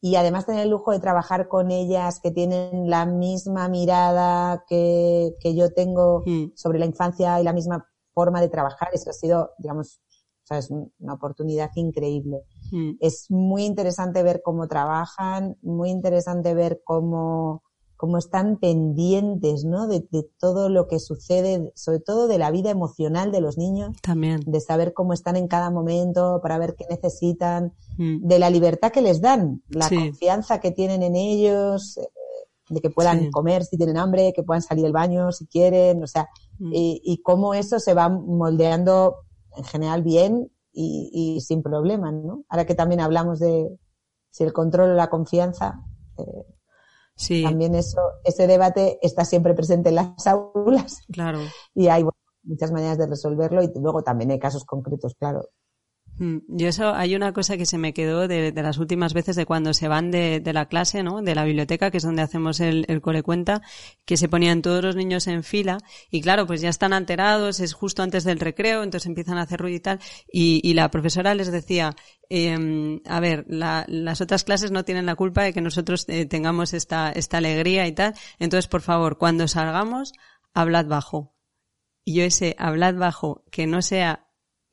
Y 0.00 0.16
además 0.16 0.44
tener 0.46 0.62
el 0.62 0.70
lujo 0.70 0.92
de 0.92 1.00
trabajar 1.00 1.48
con 1.48 1.70
ellas 1.70 2.20
que 2.20 2.30
tienen 2.30 2.90
la 2.90 3.06
misma 3.06 3.68
mirada 3.68 4.64
que, 4.68 5.34
que 5.40 5.54
yo 5.54 5.72
tengo 5.72 6.22
mm. 6.26 6.52
sobre 6.54 6.78
la 6.78 6.84
infancia 6.84 7.40
y 7.40 7.44
la 7.44 7.54
misma 7.54 7.88
forma 8.12 8.40
de 8.40 8.48
trabajar, 8.48 8.88
eso 8.92 9.10
ha 9.10 9.14
sido, 9.14 9.52
digamos, 9.58 10.00
o 10.44 10.46
sea, 10.46 10.58
es 10.58 10.70
una 10.70 11.14
oportunidad 11.14 11.70
increíble. 11.74 12.44
Mm. 12.74 12.96
Es 12.98 13.30
muy 13.30 13.64
interesante 13.64 14.24
ver 14.24 14.42
cómo 14.44 14.66
trabajan, 14.66 15.56
muy 15.62 15.90
interesante 15.90 16.54
ver 16.54 16.80
cómo, 16.84 17.62
cómo 17.96 18.18
están 18.18 18.56
pendientes, 18.58 19.64
¿no? 19.64 19.86
De, 19.86 20.04
de, 20.10 20.28
todo 20.40 20.68
lo 20.68 20.88
que 20.88 20.98
sucede, 20.98 21.70
sobre 21.76 22.00
todo 22.00 22.26
de 22.26 22.36
la 22.36 22.50
vida 22.50 22.70
emocional 22.70 23.30
de 23.30 23.40
los 23.40 23.58
niños. 23.58 23.96
También. 24.02 24.40
De 24.44 24.60
saber 24.60 24.92
cómo 24.92 25.12
están 25.12 25.36
en 25.36 25.46
cada 25.46 25.70
momento, 25.70 26.40
para 26.42 26.58
ver 26.58 26.74
qué 26.74 26.84
necesitan, 26.90 27.74
mm. 27.96 28.26
de 28.26 28.38
la 28.40 28.50
libertad 28.50 28.90
que 28.90 29.02
les 29.02 29.20
dan, 29.20 29.62
la 29.68 29.88
sí. 29.88 29.94
confianza 29.94 30.58
que 30.58 30.72
tienen 30.72 31.04
en 31.04 31.14
ellos, 31.14 31.96
eh, 31.98 32.08
de 32.70 32.80
que 32.80 32.90
puedan 32.90 33.20
sí. 33.20 33.30
comer 33.30 33.64
si 33.64 33.76
tienen 33.76 33.98
hambre, 33.98 34.32
que 34.34 34.42
puedan 34.42 34.62
salir 34.62 34.82
del 34.82 34.92
baño 34.92 35.30
si 35.30 35.46
quieren, 35.46 36.02
o 36.02 36.08
sea, 36.08 36.28
mm. 36.58 36.72
y, 36.74 37.00
y 37.04 37.22
cómo 37.22 37.54
eso 37.54 37.78
se 37.78 37.94
va 37.94 38.08
moldeando 38.08 39.14
en 39.56 39.62
general 39.62 40.02
bien 40.02 40.50
y, 40.74 41.10
y, 41.12 41.40
sin 41.40 41.62
problemas, 41.62 42.12
¿no? 42.12 42.44
Ahora 42.48 42.66
que 42.66 42.74
también 42.74 43.00
hablamos 43.00 43.38
de 43.38 43.78
si 44.30 44.42
el 44.42 44.52
control 44.52 44.90
o 44.90 44.94
la 44.94 45.08
confianza, 45.08 45.80
eh, 46.18 46.44
sí. 47.14 47.44
también 47.44 47.76
eso, 47.76 48.00
ese 48.24 48.48
debate 48.48 48.98
está 49.00 49.24
siempre 49.24 49.54
presente 49.54 49.90
en 49.90 49.94
las 49.94 50.26
aulas. 50.26 51.02
Claro. 51.12 51.38
Y 51.74 51.86
hay 51.86 52.02
bueno, 52.02 52.18
muchas 52.42 52.72
maneras 52.72 52.98
de 52.98 53.06
resolverlo 53.06 53.62
y 53.62 53.70
luego 53.76 54.02
también 54.02 54.32
hay 54.32 54.40
casos 54.40 54.64
concretos, 54.64 55.14
claro. 55.14 55.48
Mm, 56.18 56.38
yo 56.48 56.68
eso, 56.68 56.94
hay 56.94 57.16
una 57.16 57.32
cosa 57.32 57.56
que 57.56 57.66
se 57.66 57.76
me 57.76 57.92
quedó 57.92 58.28
de, 58.28 58.52
las 58.52 58.78
últimas 58.78 59.14
veces 59.14 59.34
de 59.34 59.46
cuando 59.46 59.74
se 59.74 59.88
van 59.88 60.10
de, 60.12 60.40
la 60.52 60.66
clase, 60.66 61.02
¿no? 61.02 61.22
De 61.22 61.34
la 61.34 61.44
biblioteca, 61.44 61.90
que 61.90 61.96
es 61.96 62.04
donde 62.04 62.22
hacemos 62.22 62.60
el, 62.60 62.84
el 62.88 63.00
cole 63.00 63.22
cuenta, 63.22 63.62
que 64.04 64.16
se 64.16 64.28
ponían 64.28 64.62
todos 64.62 64.84
los 64.84 64.94
niños 64.96 65.26
en 65.26 65.42
fila 65.42 65.78
y 66.10 66.20
claro, 66.20 66.46
pues 66.46 66.60
ya 66.60 66.68
están 66.68 66.92
alterados, 66.92 67.58
es 67.60 67.72
justo 67.74 68.02
antes 68.02 68.22
del 68.24 68.38
recreo, 68.38 68.82
entonces 68.84 69.06
empiezan 69.06 69.38
a 69.38 69.42
hacer 69.42 69.60
ruido 69.60 69.76
y 69.76 69.80
tal 69.80 70.00
y, 70.30 70.74
la 70.74 70.90
profesora 70.90 71.34
les 71.34 71.50
decía, 71.50 71.94
eh, 72.28 73.00
a 73.06 73.20
ver, 73.20 73.44
las 73.48 74.20
otras 74.20 74.44
clases 74.44 74.70
no 74.70 74.84
tienen 74.84 75.06
la 75.06 75.14
culpa 75.14 75.42
de 75.42 75.52
que 75.52 75.60
nosotros 75.60 76.04
eh, 76.08 76.26
tengamos 76.26 76.74
esta, 76.74 77.10
esta 77.10 77.38
alegría 77.38 77.86
y 77.86 77.92
tal, 77.92 78.14
entonces 78.38 78.68
por 78.68 78.82
favor, 78.82 79.18
cuando 79.18 79.48
salgamos, 79.48 80.12
hablad 80.52 80.86
bajo. 80.86 81.34
Y 82.04 82.16
yo 82.16 82.24
ese 82.24 82.54
hablad 82.58 82.94
bajo, 82.96 83.44
que 83.50 83.66
no 83.66 83.80
sea 83.80 84.23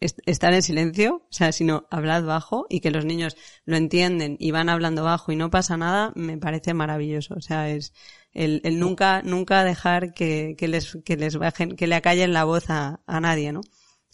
estar 0.02 0.54
en 0.54 0.62
silencio, 0.62 1.16
o 1.30 1.34
sea, 1.34 1.52
sino 1.52 1.86
hablad 1.90 2.26
bajo 2.26 2.66
y 2.70 2.82
que 2.82 2.92
los 2.92 3.06
niños 3.06 3.38
lo 3.66 3.78
entienden 3.78 4.36
y 4.40 4.52
van 4.52 4.70
hablando 4.70 5.04
bajo 5.04 5.32
y 5.32 5.36
no 5.36 5.50
pasa 5.50 5.78
nada, 5.78 6.12
me 6.16 6.38
parece 6.38 6.74
maravilloso. 6.74 7.36
O 7.36 7.42
sea, 7.42 7.70
es 7.70 7.94
el, 8.34 8.62
el 8.64 8.80
nunca, 8.80 9.22
nunca 9.22 9.64
dejar 9.64 10.14
que, 10.14 10.56
que, 10.58 10.68
les, 10.68 10.98
que 11.06 11.18
les 11.18 11.38
bajen, 11.38 11.76
que 11.76 11.88
le 11.88 11.96
acallen 11.96 12.34
la 12.34 12.44
voz 12.44 12.70
a, 12.70 13.02
a 13.06 13.20
nadie, 13.22 13.54
¿no? 13.54 13.62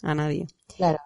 A 0.02 0.14
nadie. 0.14 0.46
Claro. 0.76 0.98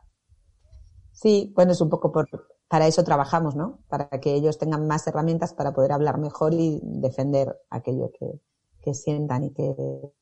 Sí, 1.12 1.52
bueno, 1.54 1.72
es 1.72 1.80
un 1.80 1.88
poco 1.88 2.10
por, 2.10 2.28
para 2.68 2.86
eso 2.86 3.04
trabajamos, 3.04 3.54
¿no? 3.54 3.80
Para 3.88 4.08
que 4.08 4.34
ellos 4.34 4.58
tengan 4.58 4.86
más 4.86 5.06
herramientas 5.06 5.54
para 5.54 5.72
poder 5.72 5.92
hablar 5.92 6.18
mejor 6.18 6.54
y 6.54 6.80
defender 6.82 7.56
aquello 7.70 8.10
que, 8.18 8.40
que 8.82 8.94
sientan 8.94 9.44
y 9.44 9.52
que, 9.52 9.74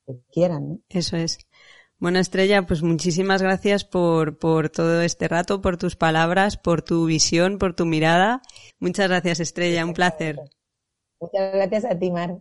que 0.07 0.21
quieran. 0.31 0.69
¿no? 0.69 0.79
Eso 0.89 1.17
es. 1.17 1.39
Bueno, 2.01 2.19
Estrella, 2.19 2.63
pues 2.67 2.83
muchísimas 2.83 3.43
gracias 3.43 3.85
por, 3.85 4.39
por 4.39 4.71
todo 4.71 5.03
este 5.03 5.29
rato, 5.29 5.61
por 5.61 5.77
tus 5.77 5.97
palabras, 5.97 6.57
por 6.57 6.81
tu 6.81 7.05
visión, 7.05 7.59
por 7.59 7.75
tu 7.75 7.85
mirada. 7.85 8.41
Muchas 8.79 9.07
gracias, 9.09 9.41
Estrella, 9.41 9.85
un 9.85 9.93
placer. 9.93 10.37
Muchas 11.21 11.53
gracias 11.53 11.85
a 11.85 11.99
ti, 11.99 12.11
Mar. 12.11 12.41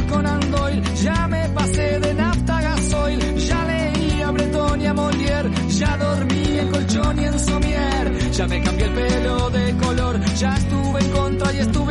ya 1.03 1.27
me 1.27 1.49
pasé 1.49 1.99
de 1.99 2.13
nafta 2.13 2.57
a 2.57 2.61
gasoil, 2.61 3.19
ya 3.37 3.65
leí 3.65 4.21
a 4.21 4.31
Breton 4.31 4.81
y 4.81 4.85
a 4.85 4.93
Molière, 4.93 5.49
ya 5.69 5.97
dormí 5.97 6.59
en 6.59 6.69
colchón 6.69 7.19
y 7.19 7.25
en 7.25 7.39
somier, 7.39 8.31
ya 8.31 8.47
me 8.47 8.61
cambié 8.61 8.85
el 8.85 8.93
pelo 8.93 9.49
de 9.49 9.77
color, 9.77 10.19
ya 10.35 10.55
estuve 10.55 10.99
en 10.99 11.11
contra 11.11 11.53
y 11.53 11.57
estuve 11.59 11.90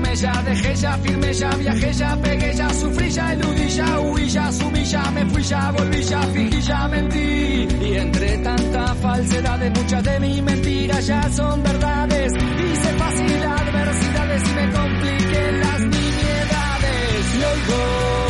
ya 0.21 0.43
dejé, 0.43 0.75
ya 0.75 0.97
firmé, 0.97 1.33
ya 1.33 1.49
viajé, 1.49 1.93
ya 1.93 2.15
pegué, 2.17 2.53
ya 2.53 2.69
sufrí, 2.73 3.09
ya 3.09 3.33
eludí, 3.33 3.67
ya 3.69 3.99
huí, 3.99 4.29
ya 4.29 4.47
asumí, 4.47 4.83
ya 4.85 5.11
me 5.11 5.25
fui, 5.25 5.43
ya 5.43 5.71
volví, 5.71 6.03
ya 6.03 6.21
fingí, 6.33 6.61
ya 6.61 6.87
mentí, 6.87 7.67
y 7.81 7.95
entre 7.95 8.37
tanta 8.37 8.95
falsedad 8.95 9.59
de 9.59 9.69
muchas 9.71 10.03
de 10.03 10.19
mis 10.19 10.43
mentiras 10.43 11.07
ya 11.07 11.29
son 11.31 11.63
verdades. 11.63 12.33
Hice 12.33 12.89
fácil 13.01 13.43
adversidades 13.43 14.43
y 14.49 14.53
me 14.53 14.71
compliqué 14.71 15.51
las 15.63 15.79
nimiedades. 15.79 17.35
Y 17.35 17.43
oigo 17.43 18.20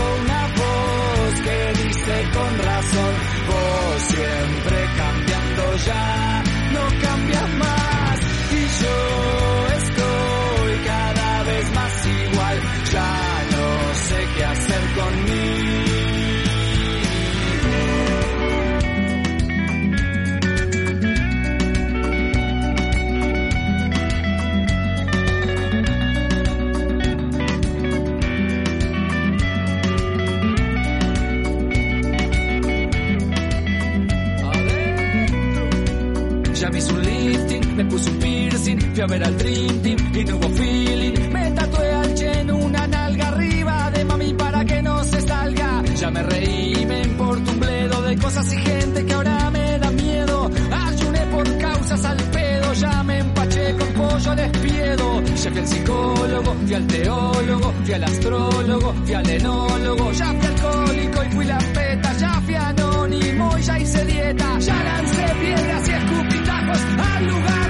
fui 39.01 39.15
a 39.15 39.19
ver 39.19 39.23
al 39.23 39.37
Dream 39.37 39.81
Team 39.81 39.97
y 40.13 40.23
no 40.25 40.39
feeling. 40.49 41.31
Me 41.31 41.51
tatué 41.51 41.91
al 41.91 42.13
Chen 42.13 42.51
una 42.51 42.87
nalga 42.87 43.27
arriba 43.29 43.91
de 43.91 44.05
mami 44.05 44.33
para 44.33 44.63
que 44.65 44.81
no 44.81 45.03
se 45.03 45.21
salga. 45.21 45.83
Ya 45.95 46.11
me 46.11 46.23
reí, 46.23 46.85
me 46.85 47.01
importa 47.01 47.51
un 47.51 47.59
bledo 47.59 48.01
de 48.03 48.17
cosas 48.17 48.53
y 48.53 48.57
gente 48.57 49.05
que 49.05 49.13
ahora 49.13 49.49
me 49.49 49.79
da 49.79 49.91
miedo. 49.91 50.49
Ayuné 50.87 51.19
por 51.27 51.57
causas 51.57 52.05
al 52.05 52.17
pedo, 52.17 52.73
ya 52.73 53.03
me 53.03 53.19
empaché 53.19 53.75
con 53.77 53.87
pollo 53.93 54.35
despiedo. 54.35 55.21
Ya 55.23 55.49
fui 55.51 55.59
al 55.59 55.67
psicólogo, 55.67 56.55
fui 56.65 56.73
al 56.73 56.87
teólogo, 56.87 57.73
fui 57.83 57.93
al 57.93 58.03
astrólogo, 58.03 58.93
fui 59.03 59.13
al 59.13 59.29
enólogo. 59.29 60.11
Ya 60.11 60.27
fui 60.27 60.47
alcohólico 60.47 61.23
y 61.23 61.29
fui 61.31 61.45
la 61.45 61.57
peta, 61.57 62.13
ya 62.17 62.41
fui 62.41 62.55
anónimo 62.55 63.57
y 63.57 63.61
ya 63.63 63.79
hice 63.79 64.05
dieta. 64.05 64.59
Ya 64.59 64.83
lancé 64.83 65.25
piedras 65.41 65.89
y 65.89 65.91
escupitajos 65.91 66.79
al 67.15 67.27
lugar 67.27 67.60